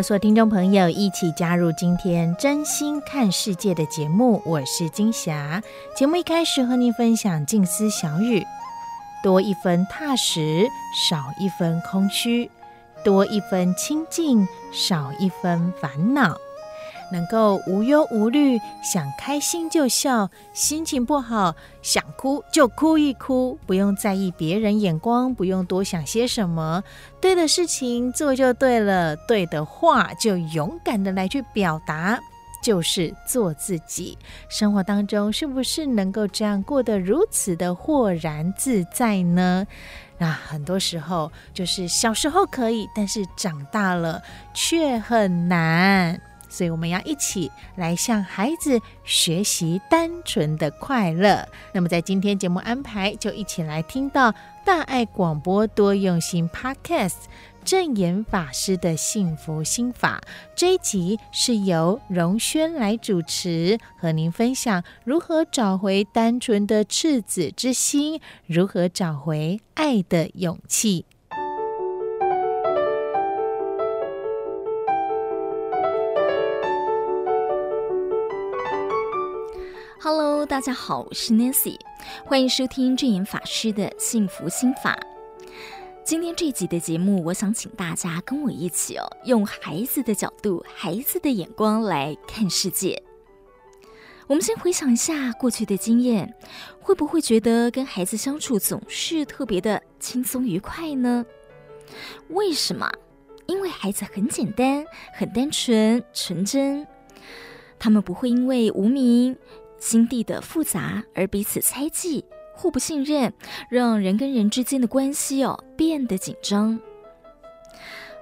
[0.00, 5.62] 们所有听众朋友一起加入今天真心看世界的节目，我是金霞。
[5.94, 8.42] 节目一开始和您分享静思小语：
[9.22, 10.66] 多一分踏实，
[11.10, 12.48] 少一分空虚；
[13.04, 16.34] 多一分清净，少一分烦恼。
[17.12, 26.82] 能够无忧无虑，想开心就笑，心情不好想哭就哭一哭，不用在意别人眼光，不用多想些什么，
[27.20, 32.18] 对的事情做就对了，对的话就勇敢的来去表达，
[32.62, 34.16] 就是做自己。
[34.48, 39.66] 生活当中是不是能够这样过得如此的豁然自在呢？
[40.18, 46.20] 那很多时候就是小时候可以，但是长大了却很难。
[46.50, 51.48] 所以我们要一起来向孩子学习单纯的快乐。
[51.72, 54.34] 那么在今天节目安排，就一起来听到
[54.64, 57.14] 大爱广播多用心 Podcast
[57.64, 60.20] 证严法师的幸福心法。
[60.56, 71.06] 这一集是由荣轩来主持，和您分享如何找回单纯的赤子之心，如何找回爱的勇气。
[80.46, 81.78] 大家好，我是 Nancy，
[82.24, 84.98] 欢迎收听证严法师的幸福心法。
[86.02, 93.02] 今天这集的节目，我想请大家跟我一起哦，用孩子的角度、孩子的眼光来看世界。
[94.28, 96.34] 我们先回想一下过去的经验，
[96.80, 101.24] 会不会觉得跟孩子相处总是特别的轻松愉快呢？
[102.30, 102.90] 为什么？
[103.44, 106.86] 因为孩子很简单、很单纯、纯真，
[107.78, 109.36] 他们不会因为无名。
[109.80, 112.24] 心地的复杂，而彼此猜忌、
[112.54, 113.32] 互不信任，
[113.68, 116.78] 让人跟人之间的关系哦变得紧张。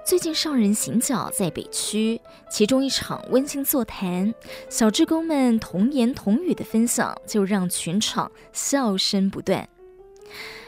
[0.05, 2.19] 最近上人行脚在北区，
[2.49, 4.33] 其中一场温馨座谈，
[4.67, 9.69] 小志工们童言童语的分享，就让全场笑声不断。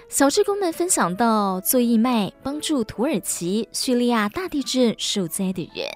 [0.10, 5.88] 小志工们分享到做义卖，帮助土耳其叙利亚大地震受灾的人。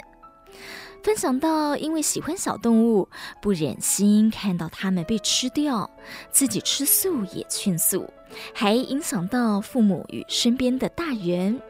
[1.05, 3.07] 分享到，因为喜欢小动物，
[3.39, 5.87] 不忍心看到它们被吃掉，
[6.31, 8.11] 自己吃素也劝素，
[8.55, 11.61] 还影响到父母与身边的大人，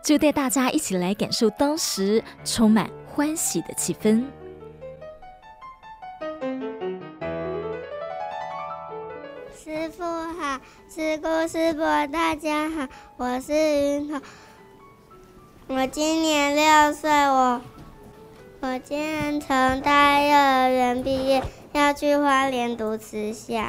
[0.00, 4.24] 就带大家一起来感受当时充满欢喜的气氛。
[9.58, 12.86] 师傅好，师姑师伯大家好，
[13.16, 14.22] 我是云彤，
[15.66, 17.60] 我今年六岁，我。
[18.66, 21.40] 我今年从大幼儿园毕业，
[21.72, 23.62] 要去花莲读慈校。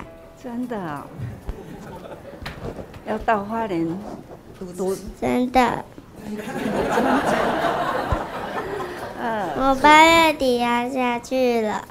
[0.44, 1.08] 真的啊、哦？
[3.06, 3.88] 要到花莲
[4.58, 4.98] 读读？
[5.22, 5.86] 真的。
[9.22, 11.88] 我八月底要下去了。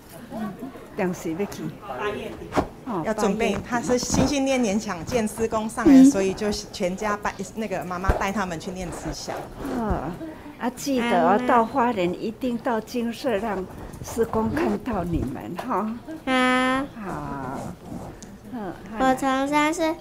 [0.96, 1.62] 两岁要去。
[1.86, 2.48] 八月底。
[3.04, 9.36] 要准备，他是心心念念想见师公上人，所以就全家带那个妈妈带他们去念慈祥。
[9.78, 10.10] 啊。
[10.58, 13.64] 啊，记得哦，到花莲一定到金色让
[14.02, 15.94] 施公看到你们哈。
[16.24, 17.60] 啊，好。
[18.98, 19.94] 我从三岁、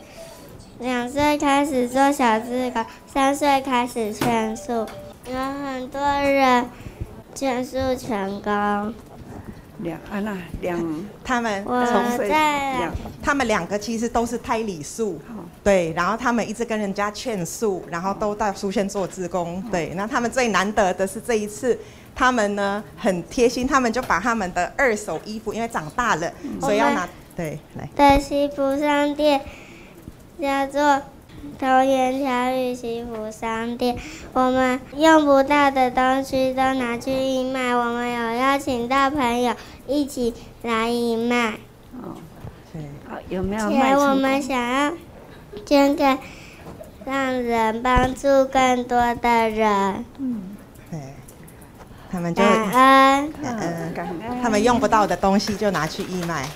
[0.79, 6.65] 两岁开始做小志工，三岁开始劝树，有很多人
[7.33, 8.93] 劝树成功。
[9.79, 15.19] 两啊那两，他们从在两，他们两个其实都是胎里素。
[15.65, 19.59] 对，然后他们一直跟人家劝诉，然后都到书轩做志工。
[19.71, 21.75] 对，那他们最难得的是这一次，
[22.13, 26.31] 他们呢很贴心，他们就把他们的二手衣服，因为长大了，
[26.61, 27.89] 所以要拿对来。
[27.95, 29.41] 的西服商店
[30.39, 31.01] 叫做
[31.57, 33.97] 童言巧语西服商店，
[34.33, 37.75] 我们用不到的东西都拿去义卖。
[37.75, 39.55] 我们有邀请到朋友
[39.87, 41.53] 一起来义卖。
[42.03, 42.13] 哦，
[42.71, 44.93] 对，好，有没有卖且我们想要
[45.65, 46.17] 捐给，
[47.05, 50.05] 让人帮助更多的人。
[50.17, 50.55] 嗯
[50.89, 50.99] 对，
[52.11, 53.33] 他们就感恩。
[53.43, 56.47] 嗯感恩他们用不到的东西就拿去义卖。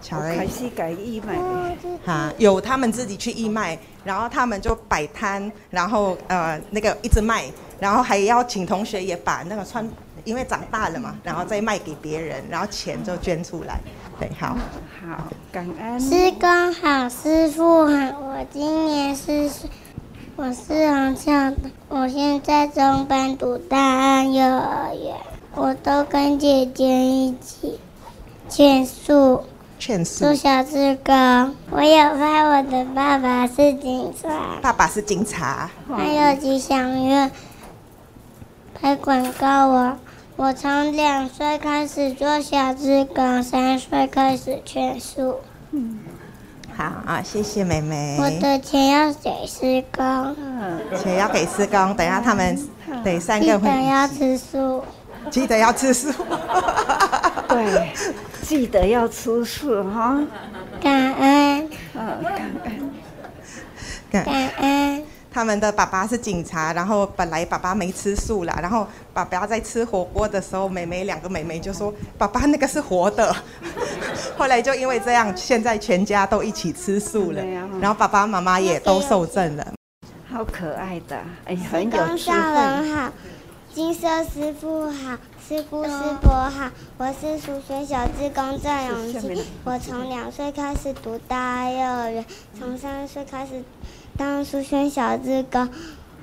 [0.00, 1.76] 巧开瑞，始改义卖的，
[2.06, 7.44] 哈，有他们自己去义卖，然后他们就摆摊，然后呃那个一直卖，
[7.78, 9.86] 然后还要请同学也把那个穿，
[10.24, 13.80] 因为长大了嘛，然后再卖给别人，然后钱就捐出来。
[14.18, 14.56] 对，好，
[15.00, 16.00] 好，感恩。
[16.00, 19.70] 师公好，师傅好，我今年四岁，
[20.34, 21.56] 我是黄笑的，
[21.88, 25.14] 我现在中班读大安幼儿园，
[25.54, 27.78] 我都跟姐姐一起
[28.48, 29.44] 劝树，
[29.78, 30.34] 劝做书。
[30.34, 31.54] 小志工。
[31.70, 34.28] 我有拍我的爸爸是警察，
[34.60, 37.30] 爸爸是警察，还有吉祥月
[38.74, 39.96] 拍广告我。
[40.38, 45.40] 我从两岁开始做小志工，三岁开始劝树。
[46.76, 48.16] 好啊，谢谢妹妹。
[48.20, 52.56] 我的钱要给施工，嗯，钱要给施工，等一下他们
[53.02, 54.84] 得三记个会得要吃素。
[55.28, 56.12] 记得要吃素。
[57.48, 57.92] 对，
[58.42, 60.22] 记得要吃素哈。
[60.80, 62.50] 感恩，嗯，感
[64.22, 64.24] 恩。
[64.24, 65.04] 感恩。
[65.38, 73.32] 他们的爸爸是警察，然后本来爸爸没吃素啦，然后爸爸在吃火锅的时候，妹妹两个妹妹就说：“爸爸那个是活的。
[74.36, 79.64] ”后来就因为这样，现在全家都一起吃素了啊，然后爸爸妈妈也都受证了。
[80.28, 82.60] 好可爱的，哎，很有智公上慧。
[82.60, 83.12] 人好，
[83.72, 85.16] 金色师傅好，
[85.48, 92.24] 师傅师伯好，我是淑萱小志工郑永下面清，我从两岁开始读大幼儿园，
[92.58, 93.62] 从三岁开始
[94.18, 95.68] 当书轩小志哥，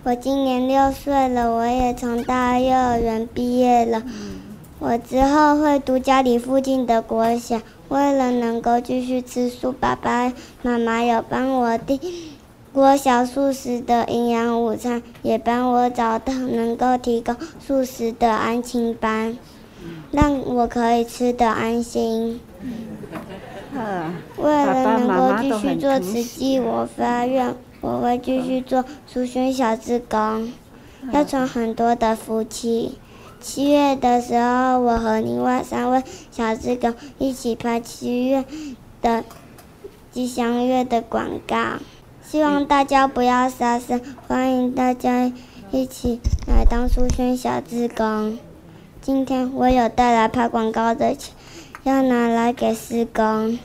[0.04, 4.04] 我今年六岁了，我也从大幼儿园毕业了。
[4.80, 11.98] 我之后会读家里附近的国小，为了能够继续吃素，爸爸妈妈有帮我订
[12.74, 17.34] 国小素食的营养午餐，也帮我找到能够提供
[17.66, 19.38] 素食的安亲班，
[20.12, 22.42] 让我可以吃得安心。
[23.78, 27.54] 嗯，为了能够继续做疼慈济，我发愿
[27.86, 30.52] 我会继续做苏萱小志工，
[31.12, 32.98] 要传很多的福气。
[33.40, 36.02] 七月的时候，我和另外三位
[36.32, 38.44] 小志工一起拍七月
[39.04, 39.24] 的
[40.12, 41.74] 吉祥月的广告，
[42.28, 45.32] 希望大家不要杀生，欢迎大家
[45.70, 48.40] 一起来当苏萱小志工。
[49.00, 51.36] 今天我有带来拍广告的钱，
[51.84, 53.60] 要拿来给师公，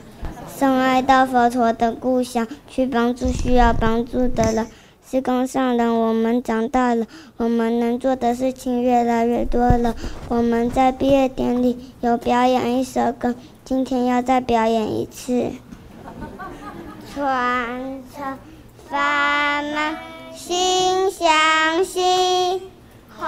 [0.61, 4.67] 送爱到佛陀的故乡，去帮助需要帮助的人。
[5.03, 9.95] 师公上人，我们长大了，我们能做的事情越来越多了。
[10.27, 13.33] 我们在毕业典礼有表演一首歌，
[13.65, 15.49] 今天要再表演一次。
[17.11, 18.37] 传承
[18.87, 19.97] 法门
[20.35, 22.61] 心相惜，
[23.17, 23.27] 弘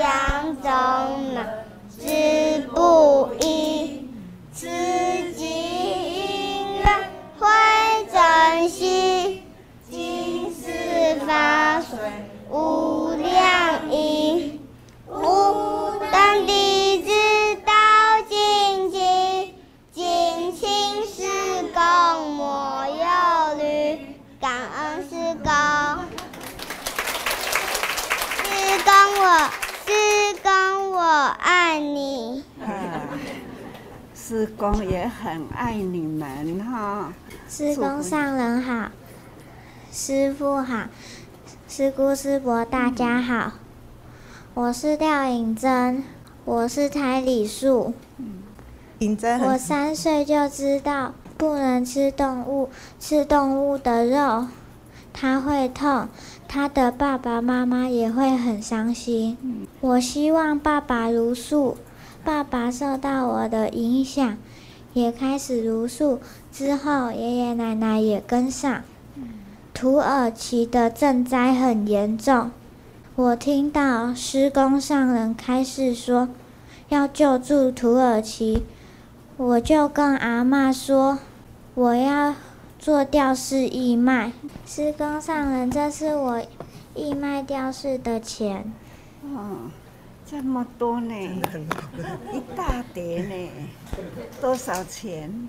[0.00, 0.72] 扬宗
[1.32, 1.46] 门
[1.96, 4.08] 志不移，
[4.52, 4.66] 慈
[5.36, 5.75] 济因
[7.46, 9.42] 缘会珍惜。
[9.88, 10.70] 金丝
[11.26, 11.96] 法水
[12.50, 14.60] 无量义，
[15.08, 17.10] 吾等弟子
[17.64, 17.72] 道
[18.28, 19.54] 精进，
[19.92, 21.22] 敬请师
[21.72, 23.04] 公莫忧
[23.58, 23.98] 虑，
[24.40, 25.10] 感恩师
[25.44, 25.52] 公。
[28.42, 28.50] 师
[28.84, 29.24] 公我，
[29.86, 29.88] 师
[30.42, 31.00] 公我
[31.40, 32.42] 爱你。
[34.14, 37.12] 师公也很爱你们哈。
[37.48, 38.90] 师公上人好，
[39.92, 40.88] 师父好，
[41.68, 43.52] 师姑师伯大家好，
[44.54, 46.02] 我是廖颖珍，
[46.44, 47.94] 我是台里素，
[48.98, 54.48] 尹真我三岁就知道不能吃动物，吃动物的肉，
[55.12, 56.08] 它会痛，
[56.48, 59.38] 他的爸爸妈妈也会很伤心。
[59.80, 61.76] 我希望爸爸如素，
[62.24, 64.36] 爸爸受到我的影响，
[64.96, 66.20] 也开始茹素。
[66.50, 68.82] 之后，爷爷奶奶也跟上。
[69.74, 72.50] 土耳其的赈灾很严重，
[73.14, 76.30] 我听到施公上人开始说
[76.88, 78.62] 要救助土耳其，
[79.36, 81.18] 我就跟阿嬷说
[81.74, 82.34] 我要
[82.78, 84.32] 做吊饰义卖。
[84.64, 86.42] 施公上人，这是我
[86.94, 88.72] 义卖吊饰的钱。
[89.24, 89.70] 哦，
[90.28, 91.14] 这么多呢，
[92.32, 93.50] 一大叠呢，
[94.40, 95.48] 多少钱？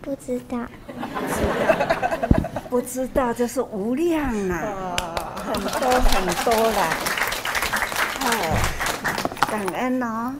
[0.00, 0.66] 不知道。
[2.70, 4.96] 不知道，就是无量啊，
[5.36, 6.80] 很多很多了。
[8.22, 8.26] 哦，
[9.50, 10.34] 感恩哦。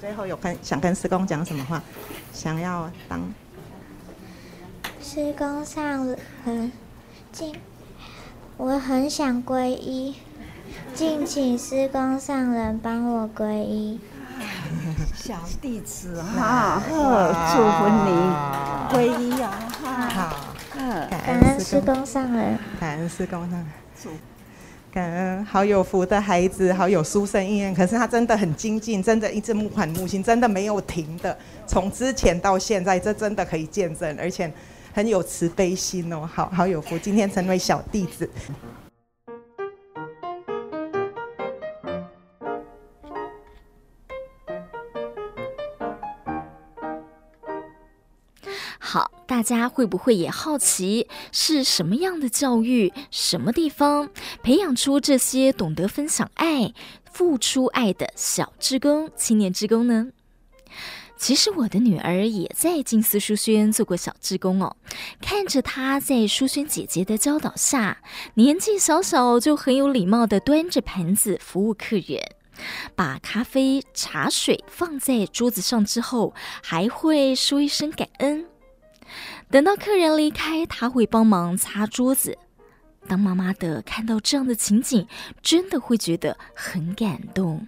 [0.00, 1.82] 最后有跟想跟师公讲什么话？
[2.32, 3.20] 想要当
[5.02, 6.06] 师公上
[6.44, 6.70] 人，
[7.32, 7.56] 敬，
[8.56, 10.14] 我很想皈依，
[10.94, 14.00] 敬请师公上人帮我皈依。
[15.14, 16.92] 小弟子哈，祝
[17.76, 18.10] 福你
[18.92, 19.50] 皈依啊！
[20.14, 20.54] 好，
[21.10, 23.66] 感恩师公上人，感恩师公上人。
[24.90, 27.74] 感恩好有福的孩子，好有书生意愿。
[27.74, 31.36] 可是他真的很精进，真的一直目款目心，真的没有停的。
[31.66, 34.50] 从之前到现在，这真的可以见证，而且
[34.94, 36.98] 很有慈悲心哦，好好有福。
[36.98, 38.28] 今天成为小弟子。
[49.38, 54.10] 大家会不会也好奇，是什么样的教育，什么地方
[54.42, 56.74] 培养出这些懂得分享爱、
[57.12, 60.08] 付出爱的小职工、青年职工呢？
[61.16, 64.76] 其实我的女儿也在静思书轩做过小志工哦，
[65.20, 68.02] 看着她在书轩姐姐的教导下，
[68.34, 72.20] 年纪小小就很有礼貌地端着盘子服务客人，
[72.96, 78.46] 把咖啡、茶水放在桌子上之后，还会说一声感恩。
[79.50, 82.36] 等到客人离开，他会帮忙擦桌子。
[83.06, 85.06] 当妈妈的看到这样的情景，
[85.42, 87.66] 真的会觉得很感动。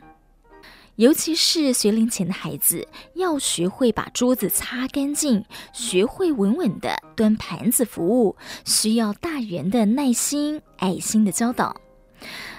[0.96, 5.42] 尤其是学龄前的孩子，要学会把桌子擦干净，
[5.72, 11.74] 学会稳稳的端盘子服务，需要大人的耐心、爱心的教导。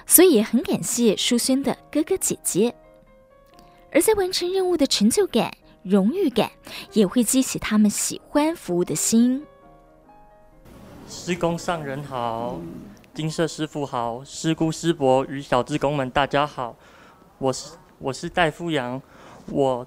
[0.07, 2.73] 所以也很感谢书轩的哥哥姐姐。
[3.91, 5.53] 而在完成任务的成就感。
[5.83, 6.51] 荣誉感
[6.93, 9.43] 也会激起他们喜欢服务的心。
[11.07, 12.59] 师公上人好，
[13.15, 16.75] 金色师傅好，师姑师伯与小志工们大家好，
[17.39, 19.01] 我是我是戴富阳，
[19.47, 19.85] 我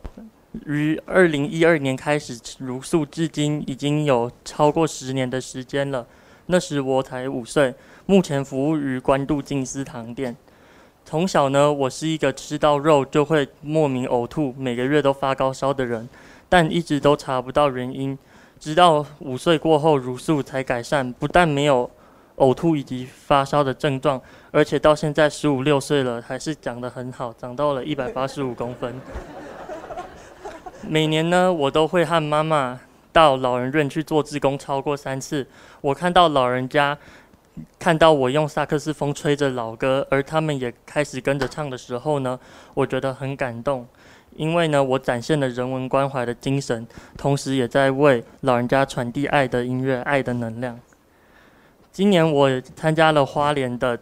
[0.66, 6.04] 于二零一二年开始茹素，至今已经有超过十年的时间了。
[6.46, 7.72] 那时我才五岁，
[8.04, 10.36] 目前服务于关渡静思堂店。
[11.06, 16.08] 从小呢，我是一个吃到肉就会莫名呕吐，每个月都发高烧的人，
[16.48, 18.18] 但一直都查不到原因。
[18.58, 21.88] 直到五岁过后茹素才改善，不但没有
[22.36, 24.18] 呕吐以及发烧的症状，
[24.50, 28.98] 而且到现在十五六岁了，还是长得很好，长到了一百八十五公分。
[30.88, 32.80] 每年呢，我都会和妈妈
[33.12, 35.46] 到老人院去做志工超过三次。
[35.82, 36.96] 我看到老人家。
[37.78, 42.38] 看到我用萨克斯风吹着老歌，而他们也开始跟着唱的时候呢，
[42.74, 43.86] 我觉得很感动，
[44.34, 50.78] 因为呢，我展现了人文关怀的精神，同时也在为老人家传递爱的音乐、爱的能量。
[51.92, 53.96] 今年我参加了花莲的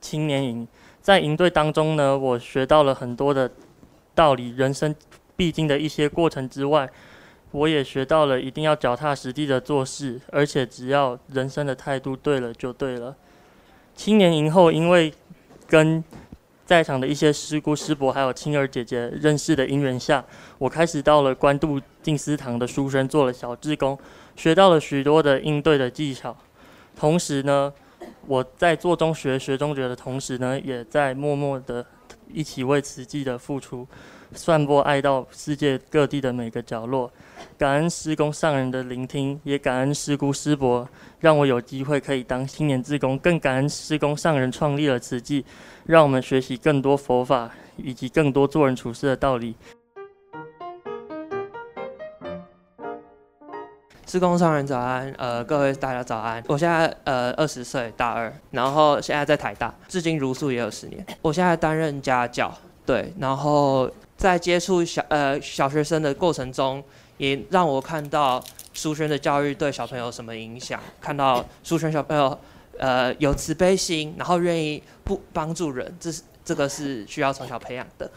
[0.00, 0.68] 青年营，
[1.00, 3.50] 在营队当中呢，我学到了很多的
[4.14, 4.94] 道理，人生
[5.36, 6.86] 必经的一些过程之外。
[7.52, 13.16] 我也学到了，一定要脚踏实地的做事，而且只要人生的态度对了就对了。
[13.94, 15.12] 青年营后，因为
[15.66, 16.02] 跟
[16.64, 20.24] 在场的一些师姑师伯还有青儿姐姐认识的因缘下，
[20.58, 23.98] 我开始到了关渡静思堂的书生做了小志工，
[24.36, 26.36] 学到了许多的应对的技巧。
[26.96, 27.72] 同时呢，
[28.28, 31.84] 我在做中学学中学的同时呢，也在默默的
[32.32, 33.84] 一起为慈济的付出。
[34.32, 37.10] 散播爱到世界各地的每个角落，
[37.58, 45.44] 感恩师公上人的聆听，也感恩师姑师伯让我有机会可以当青年志工，更感恩师公上人创立了慈济，
[45.84, 49.56] 让我们学习更多佛法以及更多做人处事的道理。
[54.06, 56.42] 师公上人早安，呃，各位大家早安。
[56.46, 61.04] 我现在呃二十岁，大二，然后现在在台大，至今如素也有十年。
[61.20, 62.52] 我现在担任家教，
[62.86, 63.90] 对，然后。
[64.20, 66.84] 在接触小呃小学生的过程中，
[67.16, 68.38] 也让我看到
[68.74, 70.78] 书轩的教育对小朋友什么影响。
[71.00, 72.38] 看到书轩小朋友
[72.78, 78.10] 呃有慈悲心，然后愿意不帮助人，这是这个是需要从小培养的。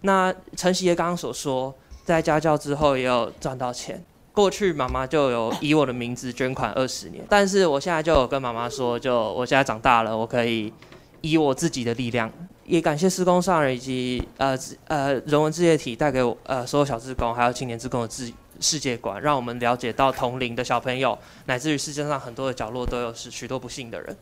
[0.00, 1.72] 那承袭爷刚刚所说，
[2.04, 4.02] 在家教之后也有赚到钱。
[4.32, 10.72] 过去妈妈就有以我的名字捐款二十年，但是我现在就有跟妈妈说，就我现在长大了，我可以
[11.20, 12.28] 以我自己的力量。
[12.68, 14.56] 也感谢施工上人以及呃
[14.88, 24.14] 呃人文志业体带给我呃所有小志工还有青年志工的世世界观，让我们了解到同龄的小朋友，乃至于世界上很多的角落都有是许多不幸的人。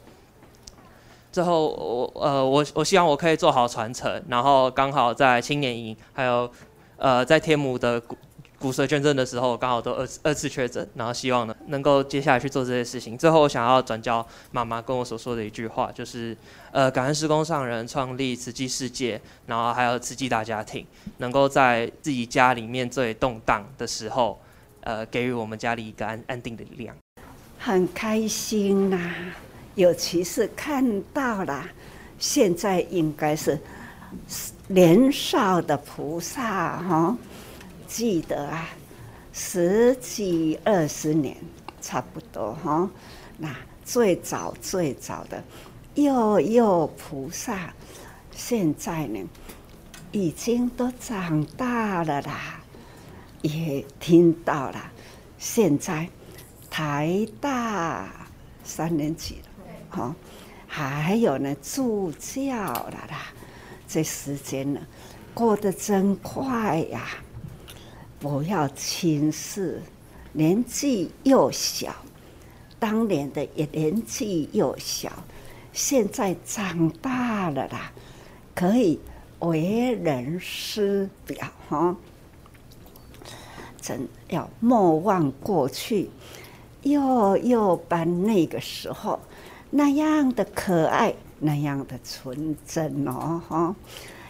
[1.32, 6.48] 最后我呃我我希望我可以做好传承，然后刚好在青年营还有
[6.96, 8.00] 呃在天母的
[8.58, 13.16] 骨髓捐赠的时候，刚好都二次二次确诊，然后希望呢能够接下来去做这些事情。
[13.16, 16.34] 最后，我想要转交妈妈跟我所说的一句话，就是
[16.72, 20.86] 呃，感恩施工上人创立慈济世界，然后还有慈济大家庭，
[21.18, 24.40] 能够在自己家里面最动荡的时候，
[24.80, 26.96] 呃，给予我们家里一个安安定的力量。
[27.58, 29.14] 很开心啊，
[29.74, 31.62] 尤其是看到了，
[32.18, 33.58] 现在应该是
[34.68, 37.16] 年少的菩萨哈。
[37.96, 38.68] 记得啊，
[39.32, 41.34] 十几二十年
[41.80, 42.90] 差不多哈。
[43.38, 45.42] 那最早最早的
[45.94, 47.72] 幼幼菩萨，
[48.32, 49.26] 现在呢
[50.12, 52.60] 已经都长大了啦，
[53.40, 54.92] 也听到了。
[55.38, 56.06] 现在
[56.68, 58.28] 台大
[58.62, 59.48] 三年级了，
[59.88, 60.14] 哈，
[60.66, 63.32] 还有呢助教了啦。
[63.88, 64.82] 这时间呢
[65.32, 67.08] 过得真快呀！
[68.28, 69.80] 不要轻视，
[70.32, 71.94] 年纪又小，
[72.76, 75.12] 当年的也年纪又小，
[75.72, 77.92] 现在长大了啦，
[78.52, 78.98] 可以
[79.38, 81.96] 为人师表哈。
[83.80, 86.10] 真要莫忘过去，
[86.82, 89.20] 幼幼班那个时候
[89.70, 93.76] 那样的可爱，那样的纯真哦哈，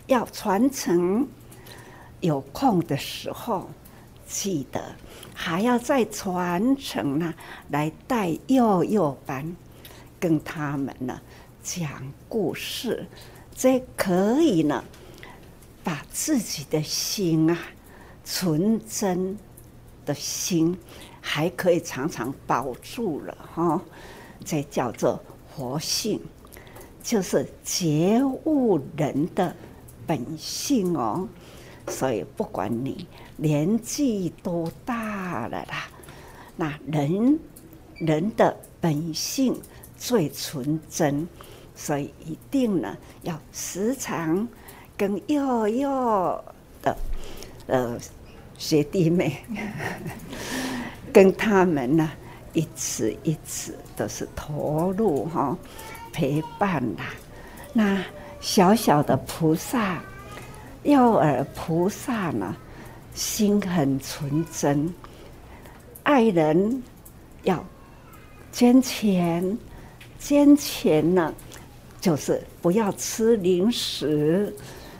[0.07, 1.26] 要传承。
[2.21, 3.71] 有空的时候。
[4.26, 4.97] 记得
[5.33, 7.33] 还要再传承呢，
[7.71, 9.56] 来带幼幼班，
[10.18, 11.21] 跟他们呢
[11.62, 11.88] 讲
[12.28, 13.06] 故事，
[13.54, 14.83] 这可以呢，
[15.85, 17.56] 把自己的心啊，
[18.25, 19.38] 纯真
[20.04, 20.76] 的心，
[21.21, 23.80] 还可以常常保住了哈。
[24.45, 25.23] 这叫做
[25.54, 26.21] 活性，
[27.02, 29.54] 就是觉悟人的
[30.04, 31.28] 本性哦。
[31.88, 33.06] 所以不管你。
[33.37, 35.88] 年纪多大了啦？
[36.57, 37.38] 那人
[37.99, 39.61] 人的本性
[39.99, 41.28] 最纯真，
[41.75, 44.49] 所以一定呢要时常
[44.96, 46.44] 跟幼幼
[46.83, 46.96] 的
[47.66, 47.99] 呃
[48.57, 49.37] 学弟妹，
[51.12, 52.11] 跟他们呢
[52.55, 55.57] 一次一次都是投入哈
[56.12, 57.05] 陪伴啦。
[57.75, 58.03] 那
[58.40, 60.03] 小小的菩萨，
[60.85, 62.57] 幼儿菩萨呢？
[63.16, 64.92] 心很纯真，
[66.02, 66.83] 爱人
[67.44, 67.64] 要
[68.52, 69.57] 捐钱，
[70.18, 71.33] 捐钱呢，
[71.98, 74.55] 就是不要吃零食，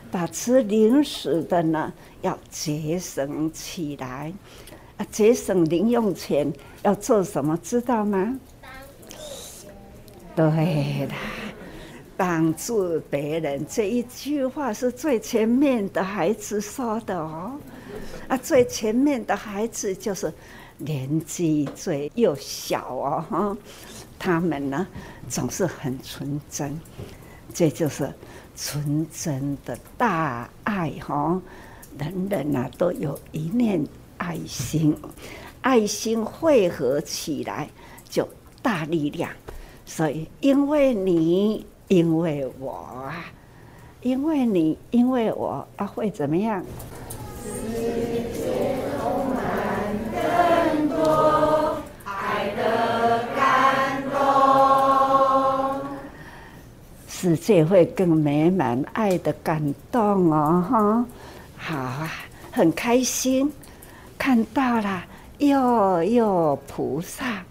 [0.09, 4.33] 把吃零食的呢要节省起来，
[4.97, 6.51] 啊，节省零用钱
[6.81, 7.55] 要做什么？
[7.61, 8.35] 知道吗？
[10.35, 11.13] 对的。
[12.17, 17.51] 帮助别人这一句话是最前面的孩子说的哦，
[18.27, 20.33] 啊，最前面的孩子就是
[20.77, 23.57] 年纪最幼小哦，哈，
[24.19, 24.87] 他们呢
[25.29, 26.79] 总是很纯真，
[27.53, 28.13] 这就是
[28.55, 31.41] 纯真的大爱哈，
[31.97, 33.85] 人人啊都有一念
[34.17, 34.95] 爱心，
[35.61, 37.69] 爱心汇合起来
[38.09, 38.27] 就
[38.61, 39.31] 大力量，
[39.85, 41.65] 所以因为你。
[41.89, 43.31] 因为我啊，
[44.01, 46.61] 因为你，因为我啊，会怎么样？
[47.47, 47.55] 世
[48.33, 48.43] 界
[48.97, 48.97] 充
[49.29, 49.39] 满
[50.11, 50.97] 更多
[52.03, 52.61] 爱的
[53.35, 53.39] 感
[54.11, 54.17] 动，
[57.07, 61.05] 世界会更美满爱的感动哦，哈，
[61.57, 62.11] 好啊，
[62.51, 63.51] 很开心
[64.17, 65.03] 看到了
[65.39, 67.43] 哟哟菩萨，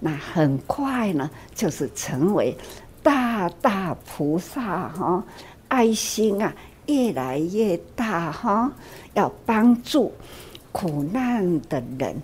[0.00, 2.56] 那很快呢，就是成为。
[3.02, 5.22] 大大菩萨哈，
[5.68, 6.50] 爱心啊
[6.86, 8.72] 越来越大哈，
[9.14, 10.12] 要帮助
[10.72, 12.16] 苦难的人，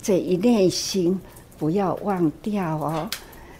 [0.00, 1.20] 这一念心
[1.58, 3.10] 不要忘掉哦。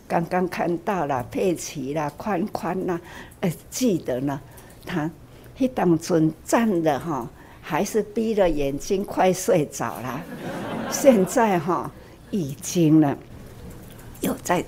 [0.09, 3.01] 刚刚看到了佩奇啦、宽宽啦，
[3.41, 4.41] 呃，记得呢，
[4.85, 5.11] 他
[5.59, 7.29] 一当尊站的哈，
[7.61, 10.23] 还是闭着眼睛快睡着了，
[10.91, 11.91] 现在哈
[12.31, 13.17] 已经呢
[14.21, 14.65] 有在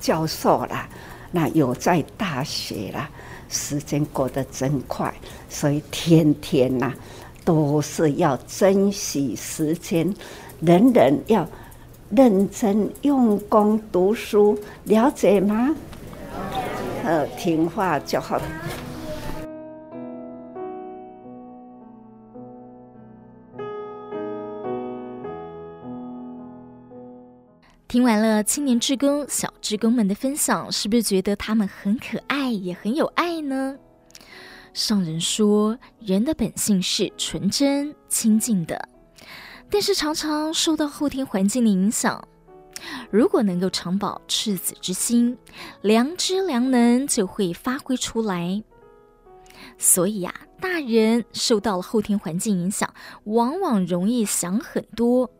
[0.00, 0.88] 教授了。
[1.30, 3.10] 那有在大学啦，
[3.48, 5.12] 时间过得真快，
[5.48, 6.94] 所以天天呐、啊、
[7.44, 10.14] 都是要珍惜时间，
[10.60, 11.46] 人人要
[12.10, 15.74] 认真用功读书，了解吗？
[17.04, 18.40] 呃，听话就好。
[27.88, 33.78] 听完了青年志工、小志工们的分享，是不是觉得他们很可爱，也很有爱呢？
[34.74, 38.86] 上人说，人的本性是纯真、清净的。
[39.70, 42.22] 但是常常受到后天环境的影响。
[43.10, 45.38] 如果能够常保赤子之心，
[45.80, 48.62] 良知良能就会发挥出来。
[49.78, 52.92] 所以呀、大人受到了后天环境影响，
[53.24, 55.30] 往往容易想很多。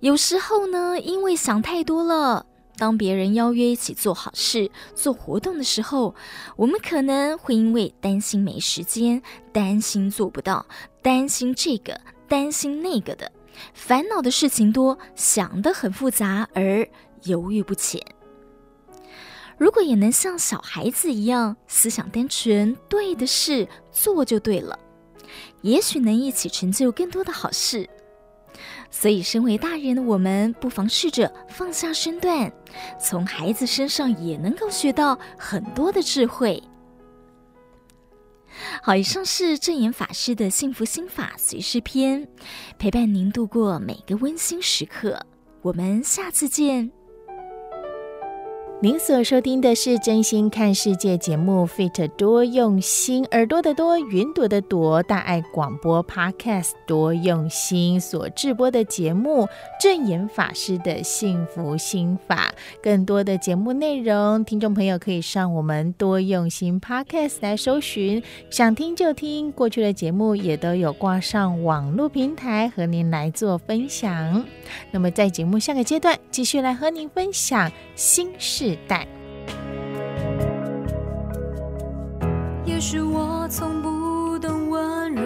[0.00, 6.14] 有时候呢，因为想太多了，当别人邀约一起做好事、做活动的时候，
[6.56, 10.66] 我们可能会因为担心没时间、担心做不到、
[11.02, 13.32] 担心这个、担心那个的。
[13.72, 16.86] 烦恼的事情多，想得很复杂，而
[17.22, 18.00] 犹豫不前。
[19.56, 24.78] 如果也能像小孩子一样，思想单纯，对的事做就对了，
[25.62, 27.88] 也许能一起成就更多的好事。
[28.98, 32.50] 所以，身为大人的我们，不妨试着放下身段，
[32.98, 36.62] 从孩子身上也能够学到很多的智慧。
[38.82, 42.26] 好，以上是正言法师的幸福心法随事篇，
[42.78, 45.20] 陪伴您度过每个温馨时刻。
[45.60, 46.95] 我们下次见。
[48.82, 59.48] 您所收听的是真心看世界节目，Fit 多用心，耳朵的多，云朵的朵，大爱广播 Podcast 多用心所制播的节目，
[59.80, 62.54] 证严法师的幸福心法。
[62.82, 69.50] 更多的节目内容，听众朋友可以上我们多用心 Podcast 来搜寻，想听就听。
[69.52, 74.44] 过去的节目也都有挂上网络平台和您来做分享。
[74.90, 78.56] 那么在节目下个阶段，继续来和您分享心事。
[78.58, 79.06] 世代。
[82.64, 85.22] 也许我从不懂温柔，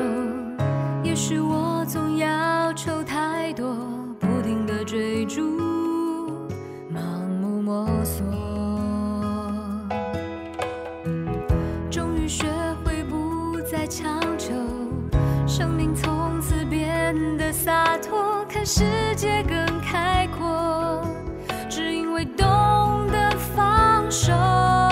[1.04, 3.76] 也许我总要求太多，
[4.18, 5.40] 不停地追逐，
[6.92, 7.00] 盲
[7.40, 8.26] 目摸索。
[11.88, 12.48] 终于学
[12.84, 14.52] 会不再强求，
[15.46, 18.82] 生命从此变得洒脱，看世
[19.14, 21.00] 界更开阔，
[24.10, 24.89] 手，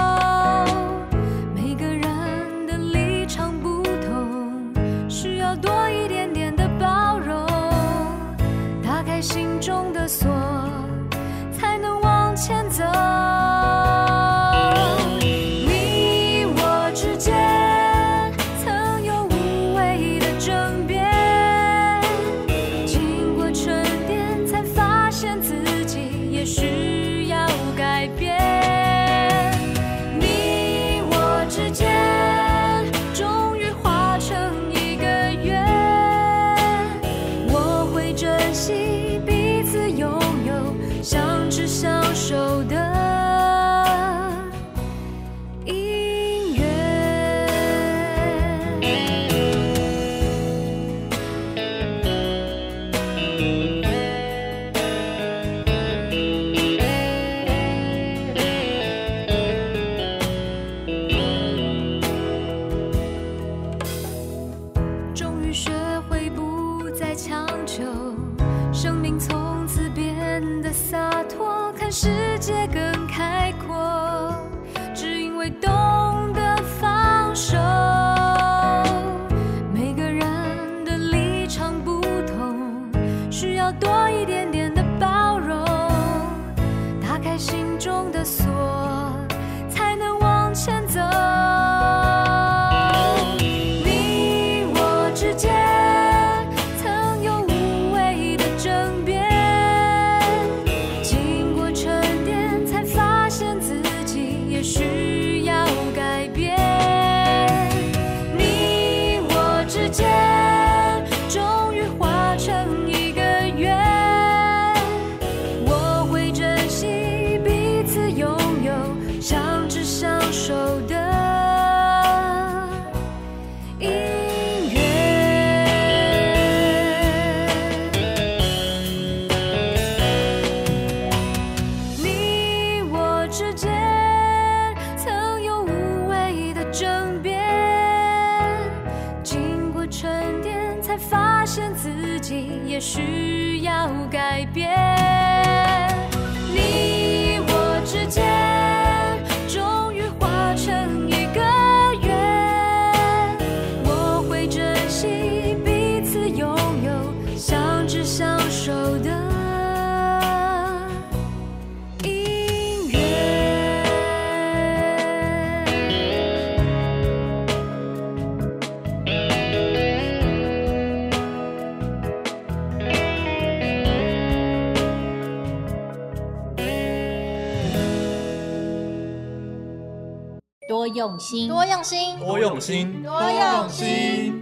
[180.98, 184.40] 用心，多用心，多用心，多用心。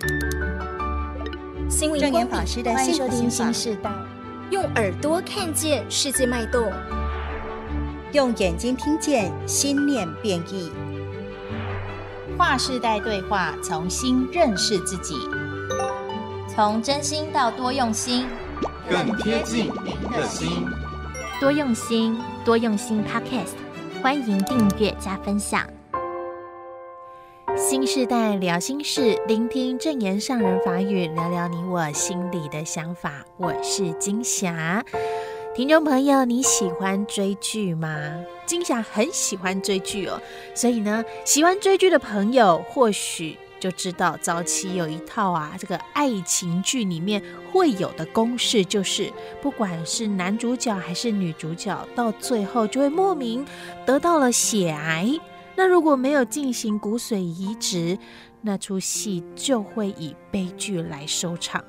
[1.68, 3.90] 心灵光法师的新收听新时代，
[4.50, 6.72] 用耳朵看见世界脉动，
[8.12, 10.72] 用眼睛听见心念变异。
[12.38, 15.14] 跨世代对话，重新认识自己，
[16.48, 18.26] 从真心到多用心，
[18.88, 20.66] 更贴近您的心。
[21.38, 23.52] 多用心，多用心 Podcast，
[24.02, 25.62] 欢迎订阅加分享。
[27.68, 33.24] 新世代聊心事，聆听证言上人法语，聊聊你我心里的想法。
[33.38, 34.84] 我是金霞，
[35.52, 37.90] 听众朋友，你喜欢追剧吗？
[38.46, 40.22] 金霞很喜欢追剧哦，
[40.54, 53.44] 所以呢，喜欢追剧的朋友或许就知道，早期有一套啊，这个爱情剧里面会有的公式，就是不管是男主角还是女主角，到最后就会莫名
[53.84, 55.18] 得到了血癌。
[55.56, 57.98] 那如果没有进行骨髓移植，
[58.42, 61.64] 那出戏就会以悲剧来收场。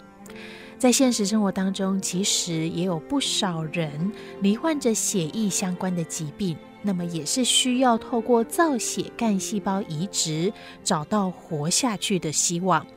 [0.78, 6.56] 在现实生活当中，其实也有不少人罹患着血液相关的疾病。
[6.88, 10.54] 那么也是需要透过造血干细胞移植，
[10.86, 12.88] 找到活下去的希望。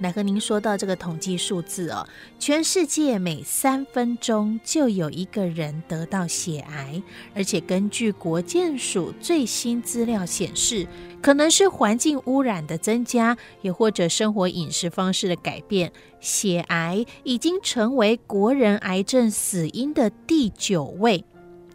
[0.00, 2.06] 来和您说到这个统计数字哦，
[2.38, 7.02] 全世界每三分钟就有一个人得到血癌，
[7.34, 10.86] 而且根据国健署最新资料显示，
[11.22, 21.24] 可能是环境污染的增加，也或者生活饮食方式的改变，血癌已经成为国人癌症死因的第九位。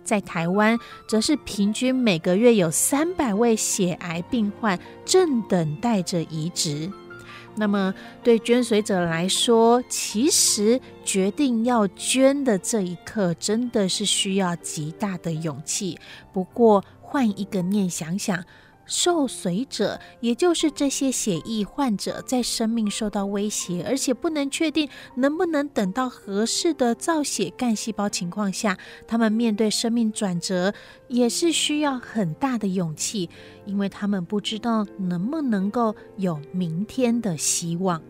[0.04, 6.92] 在台湾，则是平均每个月有三百位血癌病患正等待着移植。
[7.56, 16.00] 那么，对捐髓者来说，其实决定要捐的这一刻，真的是需要极大的勇气。
[16.32, 18.44] 不过，换一个念想想。
[18.86, 30.74] 受髓者，也就是这些血液患者，在生命受到威胁，而且不能确定能不能等到合适的造血干细胞情况下，他们面对生命转折，
[31.08, 33.30] 也是需要很大的勇气，
[33.66, 38.02] 因为他们不知道能不能够有明天的希望。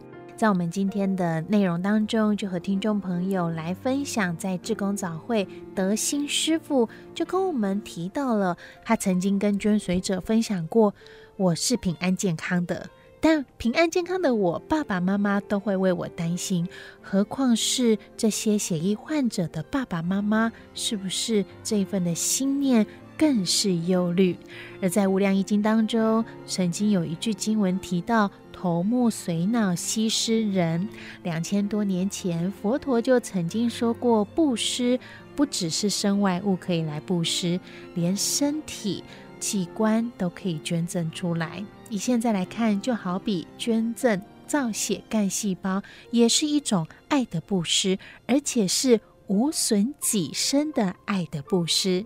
[0.44, 10.94] 在我们今天的内容当中，就和听众朋友来分享，在志工早会，德兴师傅就跟我们提到了，他曾经跟捐髓者分享过
[11.40, 12.90] ：“我是平安健康的，
[13.22, 16.68] 但平安健康的我，爸爸妈妈都会为我担心，
[17.02, 22.86] 何况是这些血液患者的爸爸妈妈，是不是这一份的心念
[23.18, 24.36] 更是忧虑？”
[24.84, 28.30] 而在《无量义经》当中，曾经有一句经文提到。
[28.64, 30.88] 头目髓脑悉施人，
[31.22, 34.98] 两千多年前，佛陀就曾经说过，布施
[35.36, 37.60] 不只是身外物可以来布施，
[37.94, 39.04] 连身体
[39.38, 41.62] 器官都可以捐赠出来。
[41.90, 49.02] 以现在来看，就好比捐赠造血干细胞，也是一种爱的布施，而且是。
[49.28, 52.06] 无损己身的爱的布施。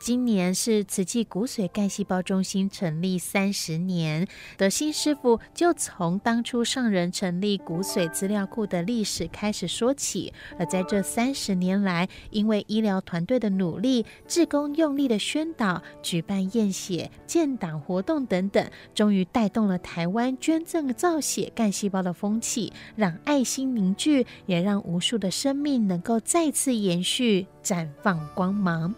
[0.00, 4.26] 今年是慈济骨髓干细胞中心成立三十年，
[4.56, 10.32] 德兴师父就从当初上人成立骨髓资料库的历史开始说起。
[10.58, 28.92] 而在这三十年来，因为医疗团队的努力、志工用力的宣导、举办验血、建档活动等等，终于带动了台湾捐赠造血干细胞的风气，让爱心凝聚，也让无数的生命能够再次延续、绽放光芒。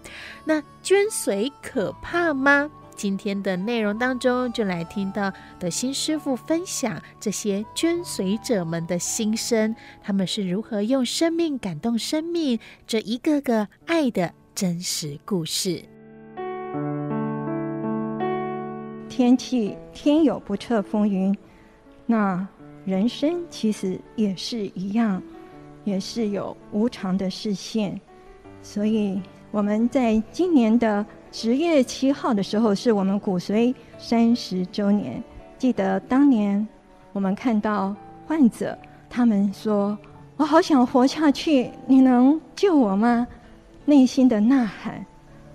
[0.46, 2.70] 那捐髓可怕吗？
[2.96, 15.82] 今天的内容当中，就来听到德兴师傅分享这些捐髓者们的心声，他们是如何用生命感动生命，这一个个爱的真实故事。
[19.08, 21.36] 天气天有不测风云，
[22.06, 22.46] 那
[22.86, 25.22] 人生其实也是一样。
[25.90, 28.00] 也是有无常的视线，
[28.62, 35.20] 所以我们在今年的十月七号的时候，是我们骨髓三十周年。
[35.58, 36.66] 记得当年
[37.12, 37.92] 我们看到
[38.24, 39.98] 患者，他们说
[40.38, 43.26] ：“我好想活下去，你能救我吗？”
[43.84, 45.04] 内心的呐喊。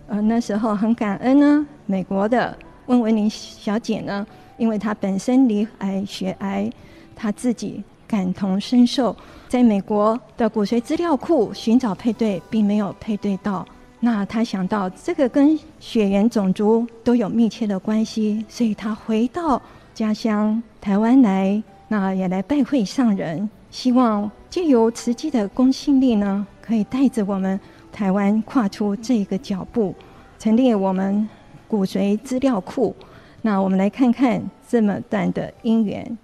[0.07, 6.69] 呃，那时候很感恩呢，美国的温文玲小姐呢，因为她本身罹癌血癌，
[7.15, 9.15] 她自己感同身受。
[9.47, 13.65] 在美国的骨髓资料库寻找配对，并没有配对到。
[13.99, 19.61] 那他想到这个跟血缘种族都有密切的关系，所以他回到
[19.93, 27.59] 家乡台湾来，那也来拜会上人，希望借由慈济的公信力呢，可以带着我们
[27.91, 29.95] 台湾跨出这个脚步，
[30.37, 31.27] 成立我们
[31.67, 32.95] 骨髓资料库。
[33.41, 36.17] 那我们来看看这么段的因缘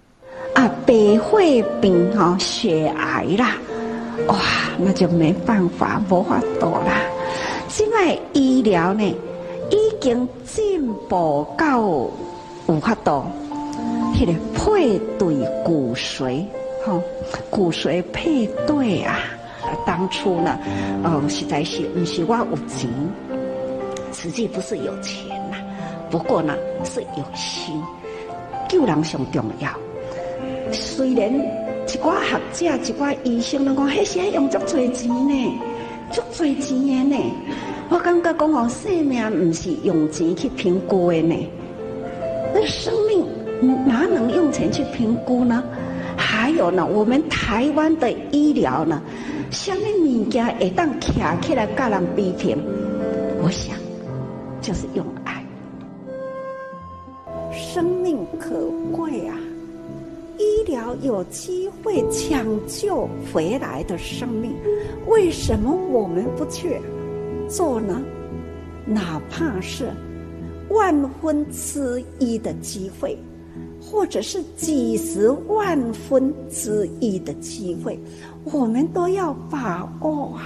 [0.54, 3.56] 啊，白血病哈，血癌啦，
[4.28, 4.36] 哇，
[4.78, 7.00] 那就没办法，无法度啦。
[7.68, 9.02] 现在医疗呢，
[9.70, 11.80] 已经进步到
[12.68, 13.24] 有法度，
[14.14, 15.34] 迄个配对
[15.64, 16.44] 骨髓，
[16.84, 17.00] 哈，
[17.48, 19.18] 骨髓配对啊。
[19.86, 20.58] 当初呢，
[21.02, 22.90] 哦，实在是不是我有钱，
[24.12, 25.56] 实际不是有钱呐，
[26.10, 27.82] 不过呢是有心，
[28.68, 29.70] 救人上重要。
[30.72, 35.60] 虽然一寡学者、一寡医生拢讲，迄些用足多钱呢，
[36.10, 37.16] 足多钱的呢。
[37.90, 41.36] 我感觉讲哦，生命不是用钱去评估的呢，
[42.54, 43.26] 那生命
[43.86, 45.62] 哪能用钱去评估呢？
[46.16, 49.02] 还有呢，我们台湾的医疗呢？
[49.50, 52.56] 什么物件会当徛起来甲人比拼？
[53.42, 53.76] 我想，
[54.62, 55.44] 就是用爱。
[57.52, 58.54] 生命可
[58.96, 59.36] 贵啊！
[60.38, 64.54] 医疗有机会抢救回来的生命，
[65.06, 66.80] 为什么我们不去
[67.48, 68.02] 做呢？
[68.84, 69.90] 哪怕是
[70.70, 73.16] 万分之一的机会。
[73.84, 77.98] 或者是几十万分之一的机会，
[78.44, 80.42] 我们都要把握啊！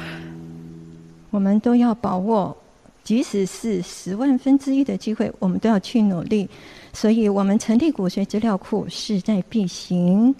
[1.30, 2.56] 我们都要把握，
[3.04, 6.48] 即使是十万分之一的机会，我们都要去努力。
[6.96, 10.34] 所以，我们成立骨髓资料库势在必行。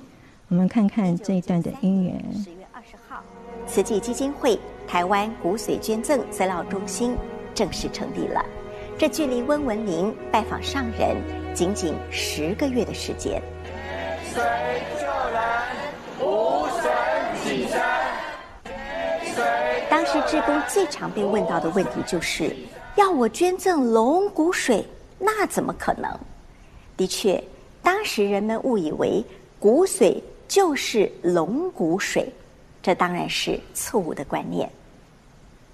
[0.48, 2.14] 我们看看这一段的因缘。
[2.42, 3.22] 十月二十号，
[3.66, 7.14] 慈济基金会台湾骨髓捐赠资料中心
[7.54, 8.42] 正式成立了。
[8.96, 11.18] 这距离温文玲拜访上人
[11.52, 13.32] 仅仅十个月的时间。
[14.32, 14.42] 水
[14.98, 15.42] 救人，
[16.26, 16.90] 无神
[17.44, 17.78] 起身。
[19.90, 22.56] 当时志工最常被问到的问题就是：
[22.96, 24.82] 要我捐赠龙骨髓，
[25.18, 26.10] 那怎么可能？
[26.96, 27.42] 的确，
[27.82, 29.24] 当时人们误以为
[29.58, 32.24] 骨髓就是龙骨髓，
[32.82, 34.70] 这当然是错误的观念。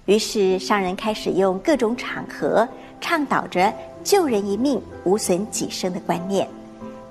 [0.05, 2.67] 于是商人开始用各种场合。
[3.01, 6.47] 倡导着救人一命无损己身的观念，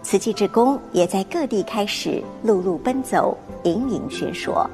[0.03, 4.67] 瓷器之工也在各地开始陆路奔走，隐隐宣说。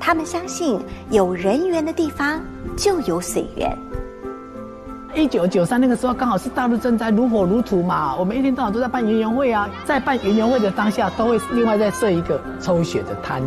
[0.00, 0.76] 他们相信
[1.12, 2.44] 有人缘的地方
[2.76, 3.72] 就有水源。
[5.16, 13.42] 一九九三那个时候刚好是大陆正在如火如荼嘛，我们一天到晚都在办园游会啊，在办园游会的当下，都会另外再设一个抽血的摊。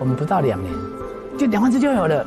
[0.00, 0.72] 我们不到两年，
[1.36, 2.24] 就两万只就有了。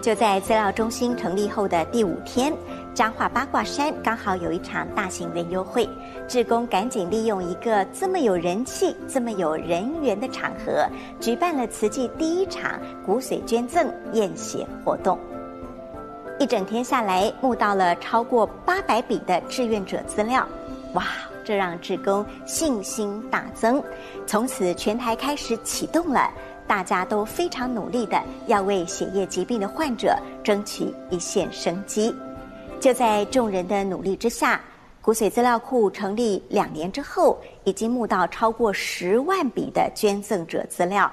[0.00, 2.54] 就在资料中心成立后的第五天，
[2.94, 5.88] 彰化八卦山刚好有一场大型园游会，
[6.28, 10.86] 志工赶紧利用一个这么有人气、这么有人缘的场合，
[11.18, 15.18] 举办了慈济第一场骨髓捐赠验血活动。
[16.38, 20.46] 一整天下来，募到了超过八百笔的志愿者资料，
[20.94, 21.04] 哇，
[21.44, 23.82] 这让志工信心大增，
[24.24, 26.30] 从此全台开始启动了。
[26.64, 32.14] 大家都非常努力的要为血液疾病的患者争取一线生机。
[32.78, 34.60] 就在众人的努力之下，
[35.00, 41.10] 骨髓资料库成立两年之后，已经募到超过十万笔的捐赠者资料。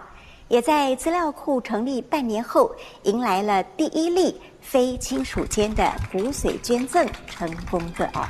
[0.48, 2.70] 也在资料库成立半年后，
[3.04, 8.28] 迎来了第一例非亲属间的骨髓捐赠成功个案。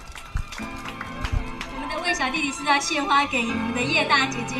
[0.59, 4.55] 我们的魏小弟弟是要献花给我们的叶大姐姐。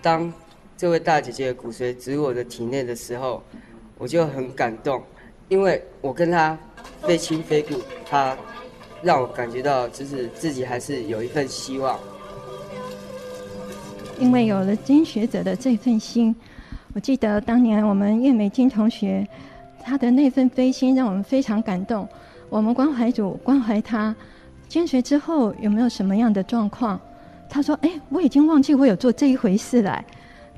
[0.00, 0.32] 当
[0.76, 3.42] 这位大姐姐的骨髓植入我的体内的时候，
[3.98, 5.04] 我就很感动，
[5.48, 6.56] 因为我跟她
[7.02, 8.36] 非亲非故，她
[9.02, 11.98] 让我感觉到就是自己还是有一份希望。
[14.18, 16.34] 因为有了金学者的这份心，
[16.94, 19.26] 我记得当年我们叶美金同学，
[19.82, 22.08] 她的那份悲心让我们非常感动。
[22.48, 24.14] 我们关怀组关怀她，
[24.68, 27.00] 捐髓之后有没有什么样的状况？
[27.48, 30.02] 他说：“哎，我已经忘记我有做这一回事了。”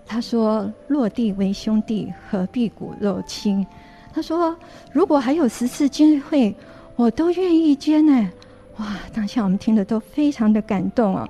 [0.07, 3.67] 他说：“落地为兄弟，何必骨肉亲？”
[4.15, 4.57] 他说
[4.93, 6.55] ：“如果还有十次机会，
[6.95, 8.31] 我都愿意捐呢。”
[8.79, 11.29] 哇，当下我们听得都非常的感动啊！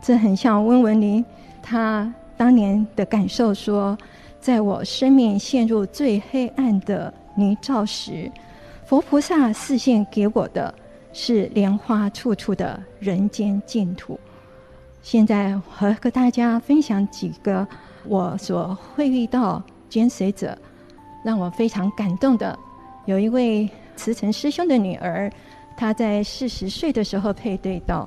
[0.00, 1.24] 这很像温文林
[1.72, 3.96] 他当年的感受说
[4.38, 8.30] ：“在我生命陷入最黑暗的泥沼时，
[8.84, 10.74] 佛菩萨示现给我的
[11.14, 14.20] 是莲花处处的人间净土。”
[15.00, 17.66] 现在和和大家分享几个
[18.04, 20.54] 我所会遇到捐髓者，
[21.24, 22.58] 让我非常感动的。
[23.06, 23.66] 有一位
[23.96, 25.32] 慈诚师兄的女儿，
[25.74, 28.06] 她在四十岁的时候配对到，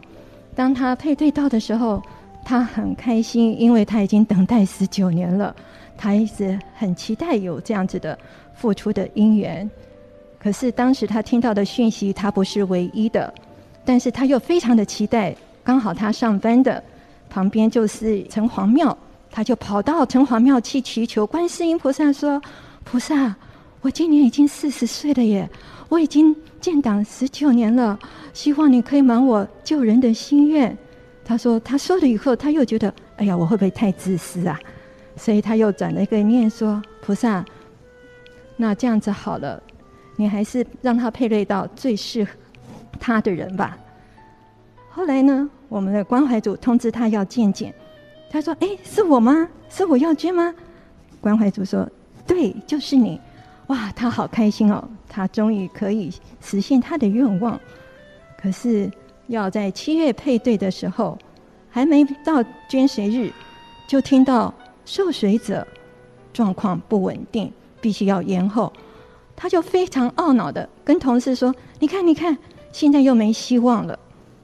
[0.56, 2.00] 当她配对到的时候，
[2.46, 5.54] 他很开心，因为他已经等待十九年了。
[5.98, 8.18] 他一直很期待有这样子的
[8.54, 9.68] 付出的因缘。
[10.38, 13.34] 可是当时他听到的讯息，他不是唯一的，
[13.84, 15.36] 但是他又非常的期待。
[15.64, 16.82] 刚好他上班的
[17.28, 18.96] 旁边就是城隍庙，
[19.32, 22.40] 他就跑到城隍庙去祈求观世音菩萨说
[22.86, 23.36] ：“菩萨，
[23.82, 25.50] 我今年已经四十岁了耶，
[25.90, 27.98] 我已经建党十九年了，
[28.34, 30.78] 希望你可以满我救人的心愿。”
[31.26, 34.58] 他说：“他说了以后，他又觉得，哎呀，我会不会太自私啊？
[35.18, 37.44] 所以他又转了一个念说：菩萨，
[38.56, 39.62] 那这样子好了。”
[40.18, 42.32] 你还是让他配对到最适合
[43.02, 43.78] 他的人吧。
[44.90, 47.74] 后来呢，我们的关怀组通知他要见见，
[48.30, 49.50] 他说：“哎，是我吗？
[49.68, 50.56] 是我要捐吗？”
[51.20, 51.86] 关怀组说
[52.26, 53.20] ：“对，就是你。”
[53.68, 57.60] 哇，他好开心哦，他终于可以实现他的愿望。
[58.42, 58.90] 可是
[59.28, 61.18] 要在七月配对的时候，
[61.70, 63.32] 还没到捐髓日，
[63.88, 64.54] 就听到
[64.86, 65.68] 受髓者
[66.34, 67.52] 状况不稳定，
[67.82, 68.72] 必须要延后。
[69.36, 72.38] 他就非常懊恼的跟同事说：“你看，你看，
[72.72, 74.00] 现在又没希望了。”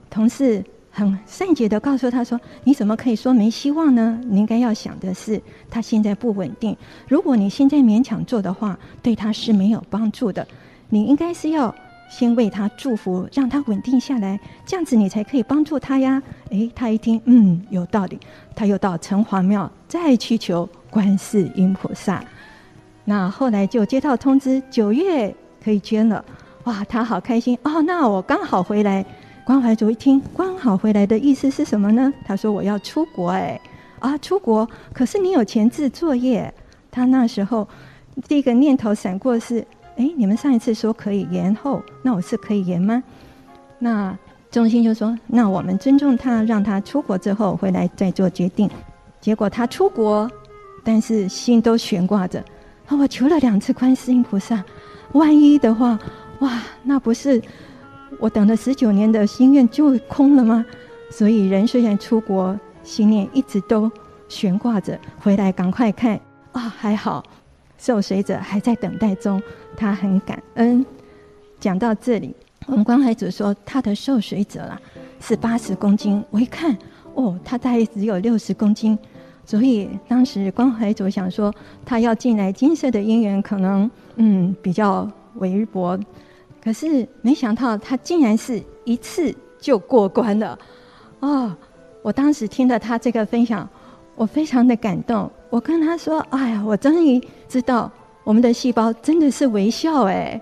[0.09, 4.19] 同事很善解的告诉他说：“你怎么可以说没希望呢？
[4.25, 6.75] 你应该要想的是，他现在不稳定。
[7.07, 10.45] 如果你现在勉强做的话，对他是没有帮助的。
[10.89, 11.73] 你应该是要
[12.11, 18.19] 先为他祝福，让他稳定下来，这样子你才可以帮助他呀。”诶，他一听，嗯，有道理。
[18.53, 22.21] 他又到城隍庙再去求观世音菩萨。
[23.05, 25.33] 那后来就接到通知，九月
[25.63, 26.23] 可以捐了，
[26.65, 27.81] 哇，他好开心哦！
[27.83, 29.05] 那我刚好回来，
[29.45, 32.13] 关怀组一听，刚好回来的意思是什么呢？
[32.25, 33.59] 他说我要出国，哎，
[33.99, 36.53] 啊，出国，可是你有前置作业。
[36.91, 37.65] 他那时候
[38.27, 39.65] 第一个念头闪过是，
[39.97, 43.03] 哎，你们上一次说可以延后，那我是可以延吗？
[43.79, 44.17] 那
[44.49, 48.69] 中心就说，那我们尊重他，让他出国之后回来再做决定。
[49.19, 50.29] 结果他出国，
[50.83, 52.43] 但是心都悬挂着。
[52.89, 54.63] 我求了两次观世音菩萨，
[55.13, 55.97] 万一的话，
[56.39, 57.41] 哇，那不是
[58.19, 60.65] 我等了十九年的心愿就空了吗？
[61.09, 63.89] 所以人虽然出国，心念一直都
[64.27, 66.19] 悬挂着，回来赶快看
[66.51, 67.23] 啊，还好
[67.77, 69.41] 受髓者还在等待中，
[69.75, 70.85] 他很感恩。
[71.59, 74.79] 讲到这里，我们关怀组说他的受水者啦
[75.19, 76.75] 是八十公斤，我一看
[77.13, 78.97] 哦，他大概只有六十公斤。
[79.45, 81.53] 所以当时关怀组想说，
[81.85, 85.99] 他要进来金色的因缘可能嗯比较微薄，
[86.63, 90.57] 可是没想到他竟然是一次就过关了，
[91.19, 91.55] 哦！
[92.03, 93.67] 我当时听了他这个分享，
[94.15, 95.29] 我非常的感动。
[95.51, 97.91] 我跟他说：“哎呀，我终于知道
[98.31, 100.39] 我们的细胞真的是微笑哎。”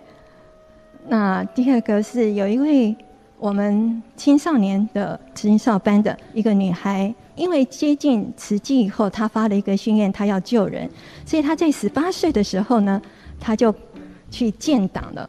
[1.10, 2.96] 那第二个是有一位
[3.40, 7.12] 我们青少年的青少班的一个女孩。
[7.36, 10.88] 因为接近慈济以后，她发了一个心愿，她要救人，
[11.26, 13.02] 所以她在十八岁的时候呢，
[13.40, 13.74] 她就
[14.30, 15.28] 去建党了。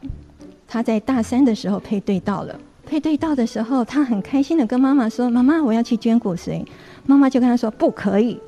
[0.69, 6.63] 她在大三的时候配对到了，配对到的时候，他很开心的跟妈妈说：“妈妈，我要去捐骨髓。”
[7.07, 8.39] 妈妈就跟他说：“不可以。”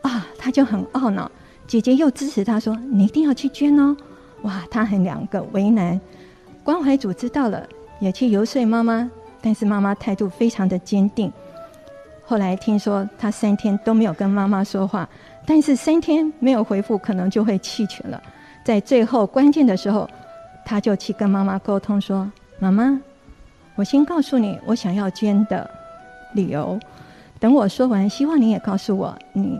[0.00, 1.30] 啊，他就很懊恼。
[1.68, 3.94] 姐姐又支持他说：“你一定要去捐哦。”
[4.42, 6.00] 哇，他很两个为难。
[6.64, 7.68] 关怀组知道了，
[8.00, 9.08] 也去游说妈妈，
[9.42, 11.30] 但是妈妈态度非常的坚定。
[12.24, 15.06] 后来听说他三天都没有跟妈妈说话，
[15.46, 18.22] 但是三天没有回复，可能就会弃权了。
[18.64, 20.08] 在最后关键的时候，
[20.64, 22.98] 他就去跟妈妈沟通说：“妈妈，
[23.76, 25.70] 我先告诉你我想要捐的
[26.32, 26.80] 理由，
[27.38, 29.58] 等我说完，希望你也告诉我你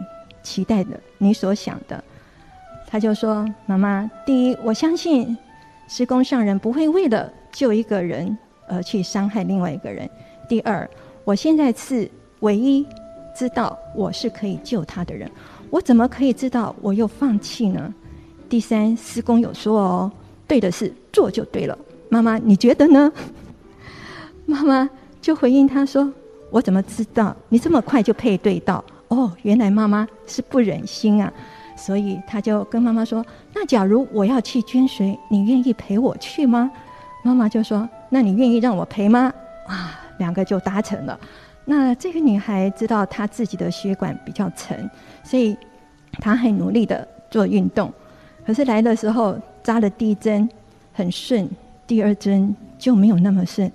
[0.48, 2.02] 期待的、你所想的。”
[2.88, 5.36] 他就说：“妈妈，第一，我相信
[5.86, 8.36] 施公上人不会为了救一个人
[8.66, 10.08] 而去伤害另外一个人。
[10.48, 10.88] 第二，
[11.24, 12.86] 我现在是。”唯一
[13.34, 15.28] 知道我是可以救他的人，
[15.70, 17.92] 我怎么可以知道我又放弃呢？
[18.48, 20.12] 第三，施公有说哦，
[20.46, 21.76] 对的事做就对了。
[22.08, 23.12] 妈妈，你觉得呢？
[24.46, 24.88] 妈妈
[25.20, 26.08] 就回应他说
[26.50, 28.84] ：“我怎么知道你这么快就配对到？
[29.08, 31.32] 哦，原来妈妈是不忍心啊，
[31.76, 36.70] 所以他就跟妈妈说：那假如我要去捐髓，你愿意陪我去吗？
[37.22, 39.32] 妈妈就说：那你愿意让我陪吗？
[39.66, 41.18] 啊，两个就达成了。”
[41.70, 44.90] 那这个女孩知道她自己的血管比较沉，
[45.22, 45.54] 所以
[46.12, 47.92] 她很努力的做运动。
[48.46, 50.48] 可是来的时候扎了第一针
[50.94, 51.46] 很顺，
[51.86, 53.70] 第二针就没有那么顺。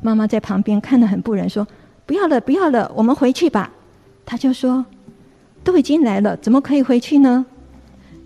[0.00, 1.66] 妈妈在旁边看得很不忍，说
[2.06, 3.68] ：“不要了，不要了，我们回去吧。”
[4.24, 4.84] 她就说
[5.64, 7.44] ：“都已经来了，怎么可以回去呢？”